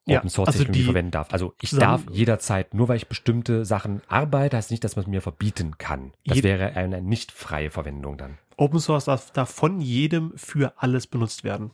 Open 0.07 0.29
Source 0.29 0.47
also 0.47 0.59
Technologie 0.59 0.85
verwenden 0.85 1.11
darf. 1.11 1.33
Also 1.33 1.53
ich 1.61 1.71
darf 1.71 2.03
jederzeit, 2.09 2.73
nur 2.73 2.87
weil 2.87 2.97
ich 2.97 3.07
bestimmte 3.07 3.65
Sachen 3.65 4.01
arbeite, 4.07 4.57
heißt 4.57 4.71
nicht, 4.71 4.83
dass 4.83 4.95
man 4.95 5.03
es 5.03 5.09
mir 5.09 5.21
verbieten 5.21 5.77
kann. 5.77 6.13
Das 6.25 6.43
wäre 6.43 6.75
eine 6.75 7.01
nicht 7.01 7.31
freie 7.31 7.69
Verwendung 7.69 8.17
dann. 8.17 8.37
Open 8.55 8.79
Source 8.79 9.05
darf, 9.05 9.31
darf 9.31 9.51
von 9.51 9.81
jedem 9.81 10.33
für 10.35 10.73
alles 10.77 11.07
benutzt 11.07 11.43
werden. 11.43 11.71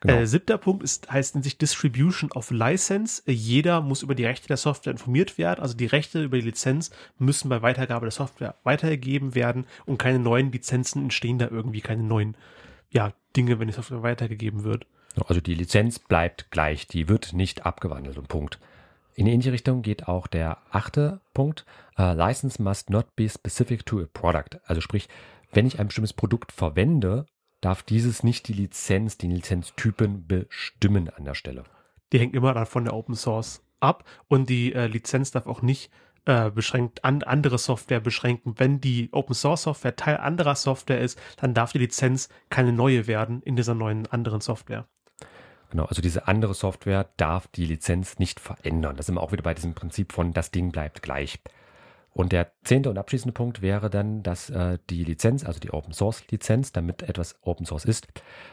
Genau. 0.00 0.14
Äh, 0.14 0.26
siebter 0.26 0.58
Punkt 0.58 0.82
ist, 0.82 1.10
heißt 1.10 1.36
in 1.36 1.42
sich 1.42 1.58
Distribution 1.58 2.30
of 2.32 2.50
License. 2.50 3.22
Äh, 3.26 3.32
jeder 3.32 3.80
muss 3.80 4.02
über 4.02 4.14
die 4.14 4.24
Rechte 4.24 4.48
der 4.48 4.56
Software 4.56 4.92
informiert 4.92 5.38
werden. 5.38 5.60
Also 5.60 5.74
die 5.74 5.86
Rechte 5.86 6.22
über 6.22 6.38
die 6.38 6.44
Lizenz 6.44 6.90
müssen 7.18 7.48
bei 7.48 7.62
Weitergabe 7.62 8.06
der 8.06 8.12
Software 8.12 8.54
weitergegeben 8.64 9.34
werden 9.34 9.66
und 9.86 9.98
keine 9.98 10.18
neuen 10.18 10.52
Lizenzen 10.52 11.02
entstehen 11.04 11.38
da 11.38 11.48
irgendwie, 11.48 11.80
keine 11.80 12.02
neuen 12.02 12.36
ja, 12.90 13.12
Dinge, 13.36 13.58
wenn 13.58 13.68
die 13.68 13.74
Software 13.74 14.02
weitergegeben 14.02 14.64
wird. 14.64 14.86
Also 15.26 15.40
die 15.40 15.54
Lizenz 15.54 15.98
bleibt 15.98 16.50
gleich, 16.50 16.86
die 16.86 17.08
wird 17.08 17.32
nicht 17.32 17.66
abgewandelt 17.66 18.18
und 18.18 18.28
Punkt. 18.28 18.58
In 19.14 19.24
die 19.24 19.32
ähnliche 19.32 19.52
Richtung 19.52 19.82
geht 19.82 20.06
auch 20.06 20.28
der 20.28 20.58
achte 20.70 21.20
Punkt. 21.34 21.66
Uh, 21.98 22.12
license 22.12 22.62
must 22.62 22.88
not 22.88 23.16
be 23.16 23.28
specific 23.28 23.84
to 23.84 24.00
a 24.00 24.06
product. 24.12 24.60
Also 24.64 24.80
sprich, 24.80 25.08
wenn 25.52 25.66
ich 25.66 25.80
ein 25.80 25.88
bestimmtes 25.88 26.12
Produkt 26.12 26.52
verwende, 26.52 27.26
darf 27.60 27.82
dieses 27.82 28.22
nicht 28.22 28.48
die 28.48 28.52
Lizenz, 28.52 29.18
die 29.18 29.28
Lizenztypen 29.28 30.26
bestimmen 30.26 31.10
an 31.10 31.24
der 31.24 31.34
Stelle. 31.34 31.64
Die 32.12 32.18
hängt 32.18 32.34
immer 32.34 32.54
dann 32.54 32.66
von 32.66 32.84
der 32.84 32.94
Open 32.94 33.14
Source 33.14 33.62
ab 33.80 34.04
und 34.28 34.48
die 34.48 34.72
äh, 34.72 34.86
Lizenz 34.86 35.30
darf 35.30 35.46
auch 35.46 35.62
nicht 35.62 35.90
äh, 36.24 36.50
beschränkt 36.50 37.04
an 37.04 37.22
andere 37.22 37.58
Software 37.58 38.00
beschränken. 38.00 38.54
Wenn 38.58 38.80
die 38.80 39.08
Open 39.12 39.34
Source 39.34 39.62
Software 39.62 39.96
Teil 39.96 40.18
anderer 40.18 40.54
Software 40.54 41.00
ist, 41.00 41.18
dann 41.36 41.54
darf 41.54 41.72
die 41.72 41.78
Lizenz 41.78 42.28
keine 42.50 42.72
neue 42.72 43.06
werden 43.06 43.42
in 43.42 43.56
dieser 43.56 43.74
neuen 43.74 44.06
anderen 44.06 44.40
Software. 44.40 44.86
Genau, 45.70 45.84
also 45.84 46.00
diese 46.00 46.28
andere 46.28 46.54
Software 46.54 47.08
darf 47.18 47.46
die 47.48 47.66
Lizenz 47.66 48.18
nicht 48.18 48.40
verändern. 48.40 48.96
Das 48.96 49.06
sind 49.06 49.16
wir 49.16 49.22
auch 49.22 49.32
wieder 49.32 49.42
bei 49.42 49.54
diesem 49.54 49.74
Prinzip 49.74 50.12
von 50.12 50.32
das 50.32 50.50
Ding 50.50 50.72
bleibt 50.72 51.02
gleich. 51.02 51.38
Und 52.12 52.32
der 52.32 52.52
zehnte 52.64 52.90
und 52.90 52.98
abschließende 52.98 53.32
Punkt 53.32 53.62
wäre 53.62 53.90
dann, 53.90 54.22
dass 54.22 54.50
äh, 54.50 54.78
die 54.90 55.04
Lizenz, 55.04 55.44
also 55.44 55.60
die 55.60 55.70
Open 55.72 55.92
Source 55.92 56.24
Lizenz, 56.30 56.72
damit 56.72 57.02
etwas 57.02 57.36
Open 57.42 57.64
Source 57.64 57.84
ist, 57.84 58.08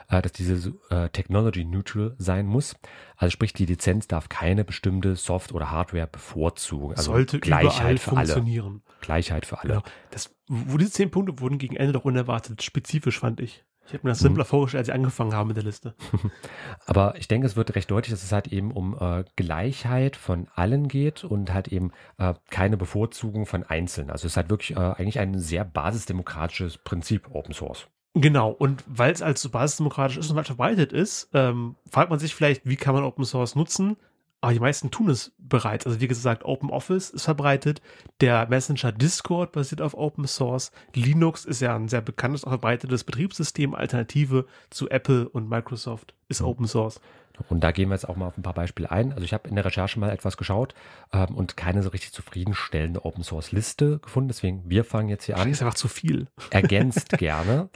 äh, 0.10 0.22
dass 0.22 0.34
diese 0.34 0.74
äh, 0.90 1.10
Technology 1.10 1.66
Neutral 1.66 2.16
sein 2.18 2.46
muss. 2.46 2.76
Also 3.18 3.32
sprich, 3.32 3.54
die 3.54 3.66
Lizenz 3.66 4.08
darf 4.08 4.30
keine 4.30 4.64
bestimmte 4.64 5.16
Soft- 5.16 5.52
oder 5.52 5.72
Hardware 5.72 6.08
bevorzugen. 6.08 6.96
Also 6.96 7.14
Sollte 7.14 7.40
Gleichheit 7.40 8.00
für 8.00 8.12
funktionieren. 8.12 8.84
alle. 8.86 9.00
Gleichheit 9.02 9.46
für 9.46 9.60
alle. 9.60 9.70
Genau. 9.76 9.84
Das, 10.12 10.36
wo 10.48 10.78
diese 10.78 10.92
zehn 10.92 11.10
Punkte 11.10 11.40
wurden 11.40 11.58
gegen 11.58 11.76
Ende 11.76 11.94
doch 11.94 12.06
unerwartet 12.06 12.62
spezifisch, 12.62 13.20
fand 13.20 13.40
ich. 13.40 13.64
Ich 13.88 13.94
habe 13.94 14.02
mir 14.04 14.12
das 14.12 14.20
simpler 14.20 14.44
mhm. 14.44 14.48
vorgestellt, 14.48 14.80
als 14.80 14.88
ich 14.88 14.94
angefangen 14.94 15.34
habe 15.34 15.48
mit 15.48 15.58
der 15.58 15.64
Liste. 15.64 15.94
Aber 16.88 17.16
ich 17.18 17.28
denke, 17.28 17.46
es 17.46 17.56
wird 17.56 17.76
recht 17.76 17.90
deutlich, 17.92 18.12
dass 18.12 18.24
es 18.24 18.32
halt 18.32 18.48
eben 18.48 18.72
um 18.72 18.98
äh, 19.00 19.24
Gleichheit 19.36 20.16
von 20.16 20.48
allen 20.56 20.88
geht 20.88 21.24
und 21.24 21.54
halt 21.54 21.68
eben 21.68 21.92
äh, 22.18 22.34
keine 22.50 22.78
Bevorzugung 22.78 23.46
von 23.46 23.64
Einzelnen. 23.64 24.10
Also 24.10 24.26
es 24.26 24.34
ist 24.34 24.38
halt 24.38 24.50
wirklich 24.50 24.72
äh, 24.76 24.80
eigentlich 24.80 25.20
ein 25.20 25.38
sehr 25.38 25.64
basisdemokratisches 25.64 26.80
Prinzip 26.80 27.30
Open 27.32 27.54
Source. 27.54 27.88
Genau, 28.16 28.50
und 28.50 28.84
weil 28.88 29.12
es 29.12 29.22
als 29.22 29.42
so 29.42 29.50
basisdemokratisch 29.50 30.18
ist 30.18 30.30
und 30.30 30.38
weit 30.38 30.48
verbreitet 30.48 30.94
ist, 30.94 31.30
ähm, 31.34 31.76
fragt 31.92 32.10
man 32.10 32.18
sich 32.18 32.34
vielleicht, 32.34 32.66
wie 32.66 32.78
kann 32.78 32.96
man 32.96 33.04
Open 33.04 33.26
Source 33.26 33.56
nutzen? 33.56 33.98
Aber 34.42 34.54
die 34.54 34.60
meisten 34.60 34.92
tun 34.92 35.10
es 35.10 35.34
bereits. 35.38 35.88
Also 35.88 36.00
wie 36.00 36.08
gesagt, 36.08 36.46
Open 36.46 36.70
Office 36.70 37.10
ist 37.10 37.24
verbreitet. 37.24 37.82
Der 38.22 38.48
Messenger 38.48 38.92
Discord 38.92 39.52
basiert 39.54 39.82
auf 39.82 39.96
Open 39.96 40.28
Source. 40.28 40.72
Linux 40.94 41.46
ist 41.46 41.62
ja 41.62 41.76
ein 41.76 41.88
sehr 41.88 42.02
bekanntes, 42.02 42.44
auch 42.44 42.50
verbreitetes 42.50 43.04
Betriebssystem. 43.04 43.74
Alternative 43.74 44.46
zu 44.70 44.90
Apple 44.90 45.28
und 45.30 45.50
Microsoft 45.50 46.14
ist 46.28 46.42
mhm. 46.42 46.48
Open 46.48 46.68
Source. 46.68 47.02
Und 47.50 47.64
da 47.64 47.72
gehen 47.72 47.90
wir 47.90 47.96
jetzt 47.96 48.08
auch 48.08 48.16
mal 48.16 48.28
auf 48.28 48.38
ein 48.38 48.44
paar 48.44 48.54
Beispiele 48.54 48.92
ein. 48.92 49.12
Also 49.12 49.24
ich 49.24 49.34
habe 49.34 49.50
in 49.50 49.56
der 49.56 49.66
Recherche 49.66 50.00
mal 50.00 50.10
etwas 50.10 50.38
geschaut 50.38 50.74
ähm, 51.12 51.36
und 51.36 51.58
keine 51.58 51.84
so 51.84 51.90
richtig 51.90 52.14
zufriedenstellende 52.14 53.04
Open 53.04 53.24
Source 53.24 53.52
Liste 53.52 54.00
gefunden. 54.00 54.30
Deswegen, 54.30 54.64
wir 54.70 54.84
fangen 54.84 55.10
jetzt 55.10 55.26
hier 55.26 55.38
an. 55.38 55.50
Das 55.50 55.58
ist 55.58 55.62
einfach 55.62 55.76
zu 55.76 55.88
viel. 55.88 56.28
Ergänzt 56.50 57.10
gerne. 57.18 57.70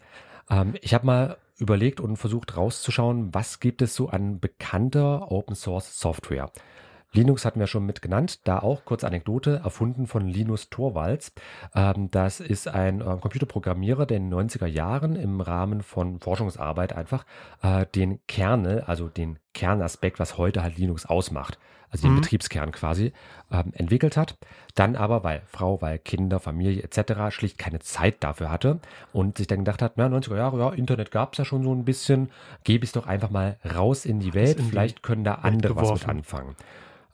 Ähm, 0.50 0.76
ich 0.82 0.93
habe 0.93 1.06
mal 1.06 1.38
überlegt 1.60 2.00
und 2.00 2.17
versucht 2.17 2.58
rauszuschauen, 2.58 3.34
was 3.34 3.60
gibt 3.60 3.82
es 3.82 3.95
so 3.95 4.10
an 4.10 4.39
bekannter 4.39 5.32
Open 5.32 5.56
Source 5.56 6.00
Software. 6.00 6.52
Linux 7.12 7.43
hatten 7.43 7.60
wir 7.60 7.67
schon 7.67 7.86
mit 7.88 8.04
genannt, 8.04 8.48
da 8.48 8.60
auch 8.60 8.86
kurze 8.86 9.08
Anekdote, 9.08 9.62
erfunden 9.63 10.06
von 10.06 10.28
Linus 10.28 10.69
Torvalds. 10.69 11.34
Ähm, 11.74 12.12
das 12.12 12.39
ist 12.39 12.67
ein 12.67 13.02
äh, 13.02 13.17
Computerprogrammierer, 13.19 14.06
der 14.06 14.17
in 14.17 14.30
den 14.30 14.50
90er 14.50 14.67
Jahren 14.67 15.15
im 15.15 15.41
Rahmen 15.41 15.82
von 15.82 16.19
Forschungsarbeit 16.19 16.93
einfach 16.93 17.26
äh, 17.63 17.88
den 17.95 18.19
Kernel, 18.28 18.82
also 18.82 19.08
den 19.08 19.39
Kernaspekt, 19.54 20.19
was 20.19 20.38
heute 20.38 20.62
halt 20.62 20.78
Linux 20.78 21.08
ausmacht, 21.08 21.58
also 21.91 22.08
den 22.08 22.15
Mhm. 22.15 22.21
Betriebskern 22.21 22.71
quasi, 22.71 23.13
ähm, 23.52 23.71
entwickelt 23.73 24.17
hat. 24.17 24.38
Dann 24.75 24.95
aber, 24.95 25.23
weil 25.23 25.41
Frau, 25.47 25.82
weil 25.82 25.99
Kinder, 25.99 26.39
Familie 26.39 26.84
etc. 26.84 27.32
schlicht 27.36 27.58
keine 27.58 27.80
Zeit 27.80 28.23
dafür 28.23 28.52
hatte 28.52 28.80
und 29.13 29.38
sich 29.38 29.47
dann 29.47 29.60
gedacht 29.60 29.82
hat, 29.82 29.93
na, 29.95 30.08
90er 30.08 30.38
Jahre, 30.38 30.60
ja, 30.60 30.69
Internet 30.71 31.12
gab 31.12 31.34
es 31.34 31.39
ja 31.39 31.45
schon 31.45 31.63
so 31.63 31.73
ein 31.73 31.86
bisschen, 31.86 32.30
gebe 32.63 32.84
ich 32.84 32.89
es 32.89 32.93
doch 32.93 33.08
einfach 33.08 33.30
mal 33.30 33.58
raus 33.75 34.06
in 34.06 34.19
die 34.19 34.34
Welt, 34.34 34.60
vielleicht 34.62 35.04
können 35.04 35.23
da 35.23 35.36
andere 35.36 35.75
was 35.75 35.91
mit 35.91 36.08
anfangen. 36.08 36.56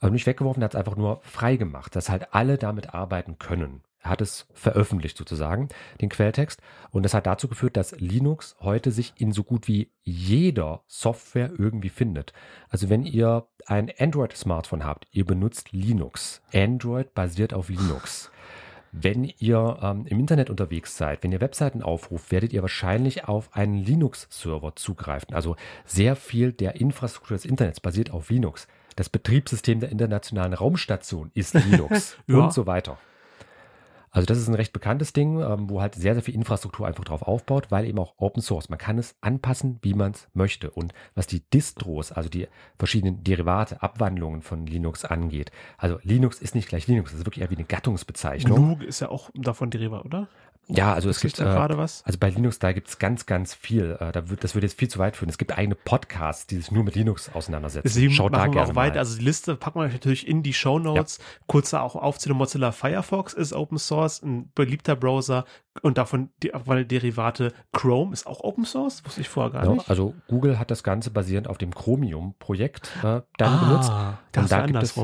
Aber 0.00 0.10
nicht 0.10 0.26
weggeworfen, 0.26 0.62
er 0.62 0.66
hat 0.66 0.74
es 0.74 0.78
einfach 0.78 0.96
nur 0.96 1.20
frei 1.22 1.56
gemacht, 1.56 1.96
dass 1.96 2.10
halt 2.10 2.34
alle 2.34 2.58
damit 2.58 2.94
arbeiten 2.94 3.38
können. 3.38 3.80
Er 4.06 4.10
hat 4.10 4.20
es 4.20 4.46
veröffentlicht 4.54 5.16
sozusagen, 5.16 5.68
den 6.00 6.08
Quelltext. 6.08 6.60
Und 6.92 7.02
das 7.02 7.12
hat 7.12 7.26
dazu 7.26 7.48
geführt, 7.48 7.76
dass 7.76 7.90
Linux 7.98 8.54
heute 8.60 8.92
sich 8.92 9.14
in 9.16 9.32
so 9.32 9.42
gut 9.42 9.66
wie 9.66 9.90
jeder 10.04 10.84
Software 10.86 11.50
irgendwie 11.58 11.88
findet. 11.88 12.32
Also 12.68 12.88
wenn 12.88 13.02
ihr 13.04 13.48
ein 13.66 13.90
Android-Smartphone 13.98 14.84
habt, 14.84 15.08
ihr 15.10 15.24
benutzt 15.26 15.72
Linux. 15.72 16.40
Android 16.54 17.14
basiert 17.14 17.52
auf 17.52 17.68
Linux. 17.68 18.30
Wenn 18.92 19.24
ihr 19.24 19.78
ähm, 19.82 20.06
im 20.06 20.20
Internet 20.20 20.50
unterwegs 20.50 20.96
seid, 20.96 21.24
wenn 21.24 21.32
ihr 21.32 21.40
Webseiten 21.40 21.82
aufruft, 21.82 22.30
werdet 22.30 22.52
ihr 22.52 22.62
wahrscheinlich 22.62 23.24
auf 23.24 23.54
einen 23.56 23.74
Linux-Server 23.74 24.76
zugreifen. 24.76 25.34
Also 25.34 25.56
sehr 25.84 26.14
viel 26.14 26.52
der 26.52 26.76
Infrastruktur 26.80 27.36
des 27.36 27.44
Internets 27.44 27.80
basiert 27.80 28.12
auf 28.12 28.30
Linux. 28.30 28.68
Das 28.94 29.08
Betriebssystem 29.08 29.80
der 29.80 29.90
internationalen 29.90 30.52
Raumstation 30.54 31.32
ist 31.34 31.54
Linux 31.70 32.16
Ja. 32.28 32.36
und 32.38 32.52
so 32.52 32.68
weiter. 32.68 32.98
Also 34.16 34.24
das 34.24 34.38
ist 34.38 34.48
ein 34.48 34.54
recht 34.54 34.72
bekanntes 34.72 35.12
Ding, 35.12 35.42
ähm, 35.42 35.68
wo 35.68 35.82
halt 35.82 35.94
sehr, 35.94 36.14
sehr 36.14 36.22
viel 36.22 36.34
Infrastruktur 36.34 36.86
einfach 36.86 37.04
drauf 37.04 37.20
aufbaut, 37.20 37.66
weil 37.68 37.84
eben 37.84 37.98
auch 37.98 38.14
Open 38.16 38.40
Source. 38.40 38.70
Man 38.70 38.78
kann 38.78 38.96
es 38.96 39.14
anpassen, 39.20 39.78
wie 39.82 39.92
man 39.92 40.12
es 40.12 40.26
möchte. 40.32 40.70
Und 40.70 40.94
was 41.14 41.26
die 41.26 41.42
Distros, 41.50 42.12
also 42.12 42.30
die 42.30 42.48
verschiedenen 42.78 43.22
Derivate, 43.24 43.82
Abwandlungen 43.82 44.40
von 44.40 44.66
Linux 44.66 45.04
angeht, 45.04 45.52
also 45.76 45.98
Linux 46.02 46.40
ist 46.40 46.54
nicht 46.54 46.66
gleich 46.66 46.86
Linux, 46.86 47.10
das 47.10 47.20
ist 47.20 47.26
wirklich 47.26 47.42
eher 47.42 47.50
wie 47.50 47.56
eine 47.56 47.66
Gattungsbezeichnung. 47.66 48.78
GNU 48.78 48.86
ist 48.86 49.00
ja 49.00 49.10
auch 49.10 49.28
davon 49.34 49.68
Derivat, 49.68 50.06
oder? 50.06 50.28
Ja, 50.68 50.92
also 50.94 51.08
es 51.08 51.20
gibt 51.20 51.38
da 51.38 51.44
äh, 51.44 51.54
gerade 51.54 51.78
was. 51.78 52.02
also 52.04 52.18
bei 52.18 52.28
Linux, 52.28 52.58
da 52.58 52.72
gibt 52.72 52.88
es 52.88 52.98
ganz, 52.98 53.24
ganz 53.26 53.54
viel. 53.54 53.96
Äh, 54.00 54.10
da 54.10 54.28
wird, 54.28 54.42
das 54.42 54.54
würde 54.56 54.66
jetzt 54.66 54.76
viel 54.78 54.88
zu 54.88 54.98
weit 54.98 55.16
führen. 55.16 55.28
Es 55.28 55.38
gibt 55.38 55.56
eigene 55.56 55.76
Podcasts, 55.76 56.46
die 56.48 56.56
sich 56.56 56.72
nur 56.72 56.82
mit 56.82 56.96
Linux 56.96 57.30
auseinandersetzen. 57.32 57.86
Deswegen 57.86 58.12
Schaut 58.12 58.32
da 58.32 58.38
machen 58.38 58.48
wir 58.50 58.54
gerne 58.56 58.72
auch 58.72 58.74
weiter. 58.76 58.94
mal. 58.94 58.98
Also 58.98 59.16
die 59.18 59.24
Liste 59.24 59.54
packen 59.54 59.78
wir 59.80 59.86
natürlich 59.88 60.26
in 60.26 60.42
die 60.42 60.52
Show 60.52 60.80
Notes. 60.80 61.20
Kurzer 61.46 61.82
auch 61.82 61.94
aufzählen. 61.94 62.36
Mozilla 62.36 62.72
Firefox 62.72 63.32
ist 63.32 63.52
Open 63.52 63.78
Source, 63.78 64.22
ein 64.22 64.50
beliebter 64.56 64.96
Browser 64.96 65.44
und 65.82 65.98
davon 65.98 66.30
die 66.42 66.50
Derivate 66.88 67.52
Chrome 67.72 68.12
ist 68.12 68.26
auch 68.26 68.40
Open 68.40 68.64
Source. 68.64 69.04
Wusste 69.04 69.20
ich 69.20 69.28
vorher 69.28 69.52
gar 69.52 69.64
Ja, 69.66 69.72
nicht. 69.72 69.88
also 69.88 70.14
Google 70.26 70.58
hat 70.58 70.72
das 70.72 70.82
Ganze 70.82 71.10
basierend 71.10 71.46
auf 71.48 71.58
dem 71.58 71.72
Chromium-Projekt 71.74 72.90
äh, 73.04 73.20
dann 73.36 73.60
benutzt. 73.60 73.90
ah, 73.90 74.18
das 74.32 74.42
Und 74.44 74.52
da 74.52 74.58
war 74.58 74.66
gibt 74.66 74.82
es- 74.82 74.94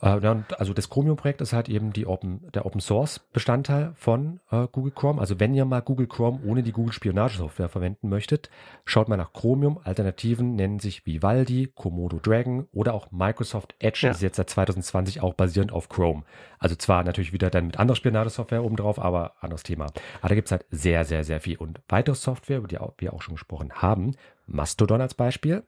Äh, 0.00 0.20
also 0.56 0.72
das 0.72 0.88
Chromium-Projekt 0.88 1.40
ist 1.40 1.52
halt 1.52 1.68
eben 1.68 1.92
die 1.92 2.06
Open, 2.06 2.48
der 2.54 2.66
Open 2.66 2.80
Source 2.80 3.18
Bestandteil 3.32 3.92
von 3.94 4.40
äh, 4.50 4.66
Google 4.72 4.92
Chrome. 4.92 5.20
Also 5.20 5.40
wenn 5.40 5.54
ihr 5.54 5.64
mal 5.64 5.80
Google 5.80 6.06
Chrome 6.06 6.40
ohne 6.44 6.62
die 6.62 6.72
Google 6.72 6.92
Spionagesoftware 6.92 7.68
verwenden 7.68 8.08
möchtet, 8.08 8.50
schaut 8.84 9.08
mal 9.08 9.16
nach 9.16 9.32
Chromium. 9.32 9.78
Alternativen 9.84 10.56
nennen 10.56 10.78
sich 10.78 11.06
Vivaldi, 11.06 11.70
Komodo 11.74 12.18
Dragon 12.18 12.66
oder 12.72 12.94
auch 12.94 13.10
Microsoft 13.10 13.74
Edge. 13.78 14.00
Ja. 14.02 14.08
Das 14.10 14.18
ist 14.18 14.22
jetzt 14.22 14.36
seit 14.36 14.50
2020 14.50 15.20
auch 15.20 15.34
basierend 15.34 15.72
auf 15.72 15.88
Chrome. 15.88 16.22
Also 16.58 16.76
zwar 16.76 17.04
natürlich 17.04 17.32
wieder 17.32 17.50
dann 17.50 17.66
mit 17.66 17.78
anderer 17.78 17.96
Spionagesoftware 17.96 18.64
obendrauf, 18.64 18.98
aber 18.98 19.34
anderes 19.40 19.62
Thema. 19.62 19.86
Aber 20.20 20.28
da 20.28 20.34
gibt 20.34 20.48
es 20.48 20.52
halt 20.52 20.66
sehr, 20.70 21.04
sehr, 21.04 21.24
sehr 21.24 21.40
viel. 21.40 21.56
Und 21.56 21.80
weitere 21.88 22.14
Software, 22.14 22.58
über 22.58 22.68
die 22.68 22.78
wir 22.98 23.12
auch 23.12 23.22
schon 23.22 23.34
gesprochen 23.34 23.72
haben, 23.74 24.14
Mastodon 24.46 25.00
als 25.00 25.14
Beispiel 25.14 25.62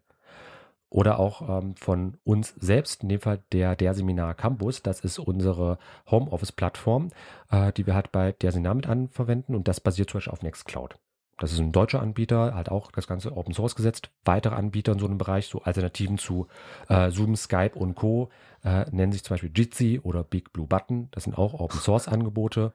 oder 0.93 1.19
auch 1.19 1.49
ähm, 1.49 1.75
von 1.77 2.19
uns 2.23 2.55
selbst, 2.59 3.03
in 3.03 3.09
dem 3.09 3.21
Fall 3.21 3.41
der, 3.53 3.77
der 3.77 3.95
Seminar 3.95 4.35
Campus. 4.35 4.83
Das 4.83 5.01
ist 5.01 5.19
unsere 5.19 5.79
Homeoffice-Plattform, 6.11 7.11
äh, 7.51 7.73
die 7.73 7.87
wir 7.87 7.95
halt 7.95 8.13
bei 8.13 8.33
der 8.33 8.53
Seminar 8.53 8.75
mit 8.75 8.87
anverwenden 8.87 9.55
und 9.55 9.69
das 9.69 9.81
basiert 9.81 10.11
zum 10.11 10.19
Beispiel 10.19 10.33
auf 10.33 10.43
Nextcloud. 10.43 10.97
Das 11.39 11.51
ist 11.51 11.59
ein 11.59 11.73
deutscher 11.73 12.03
Anbieter, 12.03 12.55
hat 12.55 12.69
auch 12.69 12.93
das 12.93 13.07
Ganze 13.07 13.35
Open 13.35 13.55
Source 13.55 13.75
gesetzt. 13.75 14.11
Weitere 14.25 14.55
Anbieter 14.55 14.93
in 14.93 14.99
so 14.99 15.07
einem 15.07 15.19
Bereich, 15.19 15.47
so 15.47 15.63
Alternativen 15.63 16.19
zu 16.19 16.47
äh, 16.89 17.11
Zoom, 17.11 17.37
Skype 17.37 17.75
und 17.75 17.95
Co. 17.95 18.29
Äh, 18.63 18.85
nennen 18.91 19.13
sich 19.13 19.25
zum 19.25 19.35
Beispiel 19.35 19.51
Jitsi 19.53 19.99
oder 20.03 20.23
Big 20.23 20.53
Blue 20.53 20.67
Button. 20.67 21.09
Das 21.11 21.25
sind 21.25 21.37
auch 21.37 21.55
Open 21.55 21.81
Source 21.81 22.07
Angebote. 22.07 22.75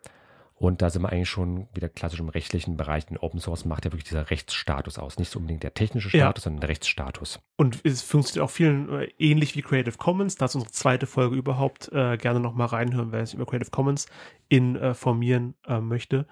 Und 0.60 0.82
da 0.82 0.89
sind 0.89 1.04
wir 1.04 1.12
eigentlich 1.12 1.30
schon 1.30 1.67
wieder 1.74 1.88
klassisch 1.88 2.20
im 2.20 2.30
rechtlichen 2.30 2.78
Bereich. 2.78 3.06
Denn 3.06 3.17
Open 3.17 3.39
Source 3.39 3.63
macht 3.65 3.86
ja 3.86 3.91
wirklich 3.91 4.06
dieser 4.10 4.32
Rechtsstatus 4.32 4.98
aus. 4.98 5.20
Nicht 5.20 5.32
so 5.32 5.38
unbedingt 5.38 5.62
der 5.62 5.76
technische 5.76 6.10
Ja. 6.17 6.26
Status, 6.26 6.46
sondern 6.46 6.62
der 6.62 6.70
Rechtsstatus. 6.70 7.39
Und 7.58 7.80
es 7.84 8.02
funktioniert 8.02 8.43
auch 8.43 8.52
vielen 8.52 8.89
äh, 8.91 9.10
ähnlich 9.20 9.56
wie 9.56 9.62
Creative 9.62 9.98
Commons. 9.98 10.36
Das 10.36 10.52
ist 10.52 10.56
unsere 10.56 10.72
zweite 10.72 11.06
Folge 11.06 11.36
überhaupt. 11.36 11.91
Äh, 11.91 12.17
gerne 12.17 12.39
nochmal 12.39 12.67
reinhören, 12.67 13.12
wer 13.12 13.24
sich 13.26 13.36
über 13.36 13.46
Creative 13.46 13.70
Commons 13.70 14.08
informieren 14.50 15.54
äh, 15.67 15.80
möchte. 15.80 16.26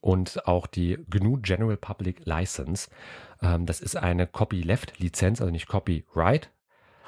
und 0.00 0.46
auch 0.46 0.66
die 0.66 0.98
GNU 1.08 1.38
General 1.40 1.76
Public 1.76 2.26
License. 2.26 2.88
Ähm, 3.42 3.66
das 3.66 3.80
ist 3.80 3.96
eine 3.96 4.26
Copyleft-Lizenz, 4.26 5.40
also 5.40 5.50
nicht 5.50 5.66
Copyright, 5.66 6.50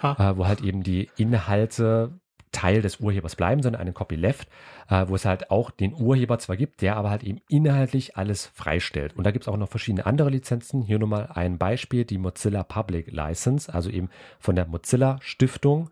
äh, 0.02 0.37
wo 0.37 0.46
halt 0.46 0.62
eben 0.62 0.83
die 0.83 1.11
Inhalte 1.16 2.18
Teil 2.52 2.82
des 2.82 3.00
Urhebers 3.00 3.37
bleiben, 3.37 3.62
sondern 3.62 3.80
eine 3.80 3.92
Copyleft, 3.92 4.48
äh, 4.88 5.06
wo 5.09 5.14
es 5.14 5.24
halt 5.24 5.50
auch 5.50 5.70
den 5.70 5.94
Urheber 5.94 6.38
zwar 6.38 6.56
gibt, 6.56 6.82
der 6.82 6.96
aber 6.96 7.11
halt 7.11 7.22
eben 7.22 7.40
inhaltlich 7.48 8.16
alles 8.16 8.46
freistellt. 8.46 9.16
Und 9.16 9.24
da 9.24 9.30
gibt 9.30 9.44
es 9.44 9.48
auch 9.48 9.56
noch 9.56 9.68
verschiedene 9.68 10.06
andere 10.06 10.30
Lizenzen. 10.30 10.82
Hier 10.82 10.98
nur 10.98 11.09
mal 11.09 11.28
ein 11.35 11.59
Beispiel, 11.59 12.04
die 12.04 12.18
Mozilla 12.18 12.62
Public 12.62 13.11
License, 13.12 13.72
also 13.72 13.90
eben 13.90 14.09
von 14.38 14.56
der 14.56 14.66
Mozilla 14.66 15.18
Stiftung, 15.20 15.90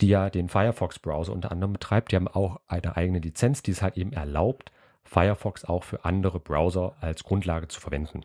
die 0.00 0.08
ja 0.08 0.30
den 0.30 0.48
Firefox-Browser 0.48 1.32
unter 1.32 1.50
anderem 1.50 1.72
betreibt. 1.72 2.12
Die 2.12 2.16
haben 2.16 2.28
auch 2.28 2.60
eine 2.68 2.96
eigene 2.96 3.18
Lizenz, 3.18 3.62
die 3.62 3.70
es 3.70 3.82
halt 3.82 3.96
eben 3.96 4.12
erlaubt, 4.12 4.72
Firefox 5.04 5.64
auch 5.64 5.84
für 5.84 6.04
andere 6.04 6.40
Browser 6.40 6.96
als 7.00 7.24
Grundlage 7.24 7.68
zu 7.68 7.80
verwenden. 7.80 8.24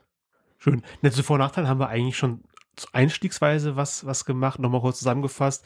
Schön. 0.57 0.84
Netze 1.01 1.23
Vor- 1.23 1.36
und 1.36 1.41
Nachteile 1.41 1.67
haben 1.67 1.79
wir 1.79 1.89
eigentlich 1.89 2.17
schon 2.17 2.41
einstiegsweise 2.93 3.75
was, 3.75 4.05
was 4.05 4.25
gemacht. 4.25 4.60
Nochmal 4.60 4.81
kurz 4.81 4.99
zusammengefasst. 4.99 5.63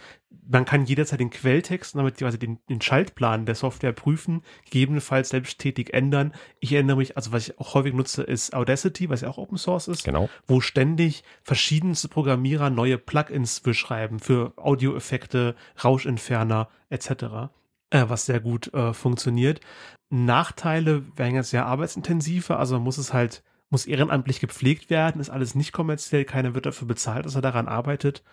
Man 0.47 0.65
kann 0.65 0.85
jederzeit 0.85 1.19
den 1.19 1.29
Quelltext 1.29 1.95
und 1.95 1.99
damit 1.99 2.17
quasi 2.17 2.37
den, 2.37 2.59
den 2.69 2.81
Schaltplan 2.81 3.45
der 3.45 3.55
Software 3.55 3.93
prüfen, 3.93 4.43
gegebenenfalls 4.65 5.29
selbsttätig 5.29 5.93
ändern. 5.93 6.33
Ich 6.59 6.73
erinnere 6.73 6.97
mich, 6.97 7.15
also 7.15 7.31
was 7.31 7.47
ich 7.47 7.59
auch 7.59 7.73
häufig 7.73 7.93
nutze, 7.93 8.23
ist 8.23 8.53
Audacity, 8.53 9.09
was 9.09 9.21
ja 9.21 9.29
auch 9.29 9.37
Open 9.37 9.57
Source 9.57 9.87
ist. 9.87 10.03
Genau. 10.03 10.29
wo 10.47 10.61
ständig 10.61 11.23
verschiedenste 11.43 12.07
Programmierer 12.07 12.69
neue 12.69 12.97
Plugins 12.97 13.59
beschreiben 13.59 14.19
für 14.19 14.53
Audioeffekte, 14.57 15.55
Rauschentferner 15.83 16.69
etc., 16.89 17.51
äh, 17.89 18.05
was 18.07 18.25
sehr 18.25 18.39
gut 18.39 18.73
äh, 18.73 18.93
funktioniert. 18.93 19.61
Nachteile 20.09 21.03
wären 21.15 21.35
jetzt 21.35 21.51
ja 21.51 21.65
arbeitsintensiver, 21.65 22.59
also 22.59 22.75
man 22.75 22.83
muss 22.83 22.97
es 22.97 23.13
halt, 23.13 23.43
muss 23.75 23.85
ehrenamtlich 23.85 24.39
gepflegt 24.39 24.89
werden, 24.89 25.19
ist 25.19 25.29
alles 25.29 25.53
nicht 25.53 25.73
kommerziell, 25.73 26.23
keiner 26.23 26.55
wird 26.55 26.65
dafür 26.65 26.87
bezahlt, 26.87 27.25
dass 27.25 27.35
er 27.35 27.41
daran 27.41 27.67
arbeitet. 27.67 28.23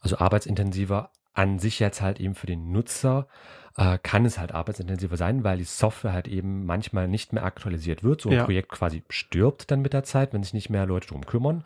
Also 0.00 0.16
arbeitsintensiver 0.16 1.10
an 1.34 1.58
sich 1.58 1.78
jetzt 1.78 2.00
halt 2.00 2.20
eben 2.20 2.34
für 2.34 2.46
den 2.46 2.72
Nutzer 2.72 3.28
äh, 3.76 3.98
kann 4.02 4.24
es 4.24 4.38
halt 4.38 4.52
arbeitsintensiver 4.52 5.18
sein, 5.18 5.44
weil 5.44 5.58
die 5.58 5.64
Software 5.64 6.14
halt 6.14 6.26
eben 6.26 6.64
manchmal 6.64 7.06
nicht 7.06 7.34
mehr 7.34 7.44
aktualisiert 7.44 8.02
wird. 8.02 8.22
So 8.22 8.30
ein 8.30 8.36
Ja. 8.36 8.44
Projekt 8.44 8.70
quasi 8.70 9.02
stirbt 9.10 9.70
dann 9.70 9.82
mit 9.82 9.92
der 9.92 10.04
Zeit, 10.04 10.32
wenn 10.32 10.42
sich 10.42 10.54
nicht 10.54 10.70
mehr 10.70 10.86
Leute 10.86 11.08
drum 11.08 11.26
kümmern. 11.26 11.62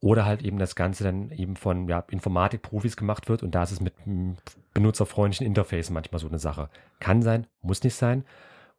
Oder 0.00 0.26
halt 0.26 0.42
eben 0.42 0.58
das 0.58 0.74
Ganze 0.74 1.02
dann 1.02 1.30
eben 1.30 1.56
von 1.56 1.88
ja, 1.88 2.04
Informatikprofis 2.10 2.98
gemacht 2.98 3.30
wird 3.30 3.42
und 3.42 3.54
da 3.54 3.62
ist 3.62 3.70
es 3.70 3.80
mit 3.80 3.94
einem 4.04 4.36
benutzerfreundlichen 4.74 5.46
Interface 5.46 5.88
manchmal 5.88 6.20
so 6.20 6.28
eine 6.28 6.38
Sache. 6.38 6.68
Kann 7.00 7.22
sein, 7.22 7.46
muss 7.62 7.82
nicht 7.82 7.94
sein. 7.94 8.24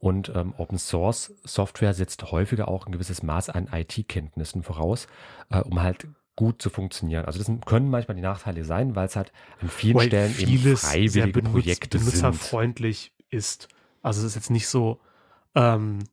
Und 0.05 0.31
ähm, 0.35 0.53
Open 0.57 0.77
Source 0.77 1.33
Software 1.45 1.95
setzt 1.95 2.31
häufiger 2.31 2.67
auch 2.67 2.85
ein 2.85 2.91
gewisses 2.91 3.23
Maß 3.23 3.49
an 3.49 3.67
IT-Kenntnissen 3.73 4.61
voraus, 4.61 5.07
äh, 5.49 5.61
um 5.61 5.81
halt 5.81 6.07
gut 6.35 6.61
zu 6.61 6.69
funktionieren. 6.69 7.25
Also 7.25 7.39
das 7.39 7.51
können 7.65 7.89
manchmal 7.89 8.13
die 8.13 8.21
Nachteile 8.21 8.63
sein, 8.65 8.95
weil 8.95 9.07
es 9.07 9.15
halt 9.15 9.31
an 9.61 9.67
vielen 9.67 9.95
Weil 9.95 10.05
Stellen 10.09 10.35
eben 10.37 10.77
freiwillige 10.77 11.39
benutz- 11.41 11.51
Projekte 11.53 11.97
sind. 11.97 12.05
benutzerfreundlich 12.05 13.13
ist. 13.31 13.67
Also 14.03 14.19
es 14.19 14.27
ist 14.27 14.35
jetzt 14.35 14.51
nicht 14.51 14.67
so, 14.67 15.01
ähm, 15.55 16.03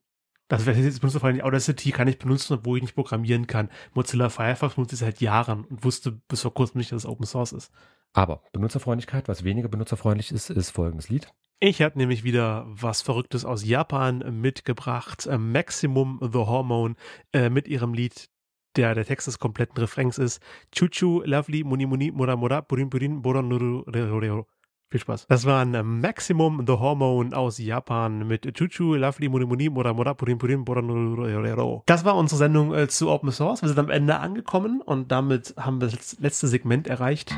das 0.48 0.64
wäre 0.64 0.80
jetzt 0.80 1.02
benutzerfreundlich, 1.02 1.44
Audacity 1.44 1.90
kann 1.90 2.08
ich 2.08 2.18
benutzen, 2.18 2.54
obwohl 2.54 2.78
ich 2.78 2.84
nicht 2.84 2.94
programmieren 2.94 3.46
kann. 3.46 3.68
Mozilla 3.92 4.30
Firefox 4.30 4.76
benutze 4.76 4.94
ich 4.94 5.00
seit 5.00 5.20
Jahren 5.20 5.66
und 5.66 5.84
wusste 5.84 6.12
bis 6.12 6.40
vor 6.40 6.54
kurzem 6.54 6.78
nicht, 6.78 6.92
dass 6.92 7.04
es 7.04 7.06
Open 7.10 7.26
Source 7.26 7.52
ist. 7.52 7.70
Aber 8.14 8.42
Benutzerfreundlichkeit, 8.52 9.28
was 9.28 9.44
weniger 9.44 9.68
benutzerfreundlich 9.68 10.32
ist, 10.32 10.48
ist 10.48 10.70
folgendes 10.70 11.10
Lied. 11.10 11.30
Ich 11.64 11.80
habe 11.80 11.96
nämlich 11.96 12.24
wieder 12.24 12.66
was 12.66 13.02
Verrücktes 13.02 13.44
aus 13.44 13.64
Japan 13.64 14.40
mitgebracht. 14.40 15.28
Äh, 15.28 15.38
Maximum 15.38 16.18
the 16.20 16.40
Hormone 16.40 16.96
äh, 17.32 17.50
mit 17.50 17.68
ihrem 17.68 17.94
Lied, 17.94 18.30
der 18.74 18.96
der 18.96 19.04
Text 19.04 19.28
des 19.28 19.38
kompletten 19.38 19.78
Refrains 19.78 20.18
ist. 20.18 20.42
Chuchu, 20.72 21.22
Lovely, 21.24 21.62
Muni 21.62 21.86
Muni, 21.86 22.10
Mura 22.10 22.34
Mura, 22.34 22.62
Purin 22.62 22.90
Purin, 22.90 23.22
Boron 23.22 23.46
Nuru, 23.46 23.82
Rero, 23.82 24.18
Rero. 24.18 24.46
Viel 24.90 24.98
Spaß. 24.98 25.28
Das 25.28 25.46
war 25.46 25.62
ein 25.62 26.00
Maximum 26.00 26.64
The 26.66 26.72
Hormone 26.72 27.36
aus 27.36 27.58
Japan 27.58 28.26
mit 28.26 28.52
Chuchu, 28.54 28.96
Lovely, 28.96 29.28
Munimuni, 29.28 29.70
Mura, 29.70 29.92
Mura, 29.92 30.14
Purin, 30.14 30.38
Purin, 30.38 30.64
Mura, 30.66 31.82
Das 31.86 32.04
war 32.04 32.16
unsere 32.16 32.38
Sendung 32.38 32.74
äh, 32.74 32.88
zu 32.88 33.08
Open 33.08 33.30
Source. 33.30 33.62
Wir 33.62 33.68
sind 33.68 33.78
am 33.78 33.88
Ende 33.88 34.18
angekommen 34.18 34.80
und 34.80 35.12
damit 35.12 35.54
haben 35.56 35.80
wir 35.80 35.86
das 35.86 36.18
letzte 36.18 36.48
Segment 36.48 36.88
erreicht. 36.88 37.32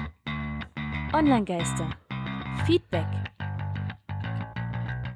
Online-Geister. 1.12 1.90
Feedback. 2.64 3.06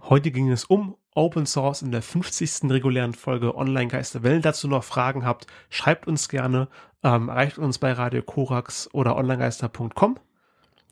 Heute 0.09 0.31
ging 0.31 0.51
es 0.51 0.65
um 0.65 0.97
Open 1.15 1.45
Source 1.45 1.83
in 1.83 1.93
der 1.93 2.01
50. 2.01 2.71
regulären 2.71 3.13
Folge 3.13 3.55
Online-Geister. 3.55 4.23
Wenn 4.23 4.37
ihr 4.37 4.41
dazu 4.41 4.67
noch 4.67 4.83
Fragen 4.83 5.27
habt, 5.27 5.47
schreibt 5.69 6.07
uns 6.07 6.31
gerne, 6.31 6.69
ähm, 7.03 7.29
erreicht 7.29 7.59
uns 7.59 7.79
bei 7.79 7.93
Radio 7.93 8.23
Korax 8.23 8.89
oder 8.95 9.17
onlinegeister.com. 9.17 10.19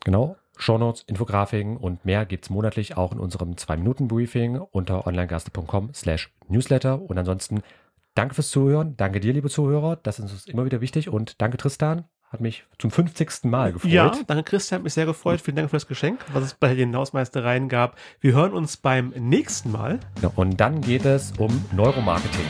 Genau. 0.05 0.37
Shownotes, 0.59 1.03
Infografiken 1.07 1.79
und 1.79 2.05
mehr 2.05 2.27
gibt 2.27 2.45
es 2.45 2.51
monatlich 2.51 2.99
auch 2.99 3.13
in 3.13 3.19
unserem 3.19 3.53
2-Minuten-Briefing 3.53 4.59
unter 4.59 5.07
onlinegaste.com 5.07 5.95
slash 5.95 6.31
newsletter. 6.49 7.01
Und 7.01 7.17
ansonsten 7.17 7.63
danke 8.15 8.35
fürs 8.35 8.51
Zuhören. 8.51 8.99
Danke 8.99 9.21
dir, 9.21 9.33
liebe 9.33 9.49
Zuhörer. 9.49 9.97
Das 9.97 10.19
ist 10.19 10.31
uns 10.31 10.47
immer 10.47 10.67
wieder 10.67 10.83
wichtig. 10.83 11.09
Und 11.09 11.41
danke, 11.41 11.57
Tristan. 11.57 12.05
Hat 12.33 12.41
mich 12.41 12.65
zum 12.81 12.91
50. 12.91 13.45
Mal 13.45 13.73
gefreut. 13.73 13.93
Ja, 13.93 14.13
danke, 14.27 14.43
Christian. 14.43 14.81
Hat 14.81 14.85
mich 14.85 14.95
sehr 14.95 15.07
gefreut. 15.07 15.41
Vielen 15.41 15.57
Dank 15.57 15.71
für 15.71 15.77
das 15.77 15.87
Geschenk, 15.87 16.25
was 16.33 16.43
es 16.43 16.55
bei 16.55 16.75
den 16.75 16.95
Hausmeistereien 16.97 17.69
gab. 17.69 17.97
Wir 18.21 18.33
hören 18.33 18.53
uns 18.53 18.77
beim 18.77 19.11
nächsten 19.17 19.71
Mal. 19.71 20.01
Ja, 20.23 20.33
und 20.35 20.57
dann 20.57 20.81
geht 20.81 21.05
es 21.05 21.33
um 21.39 21.65
Neuromarketing. 21.73 22.45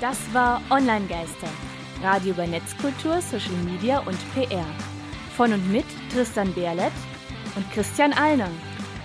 Das 0.00 0.34
war 0.34 0.60
Online-Geister. 0.68 1.48
Radio 2.02 2.32
über 2.32 2.46
Netzkultur, 2.48 3.20
Social 3.20 3.54
Media 3.64 4.00
und 4.00 4.18
PR. 4.34 4.66
Von 5.36 5.52
und 5.52 5.70
mit 5.70 5.86
Tristan 6.12 6.52
Berlet 6.54 6.92
und 7.54 7.70
Christian 7.70 8.12
Allner. 8.12 8.50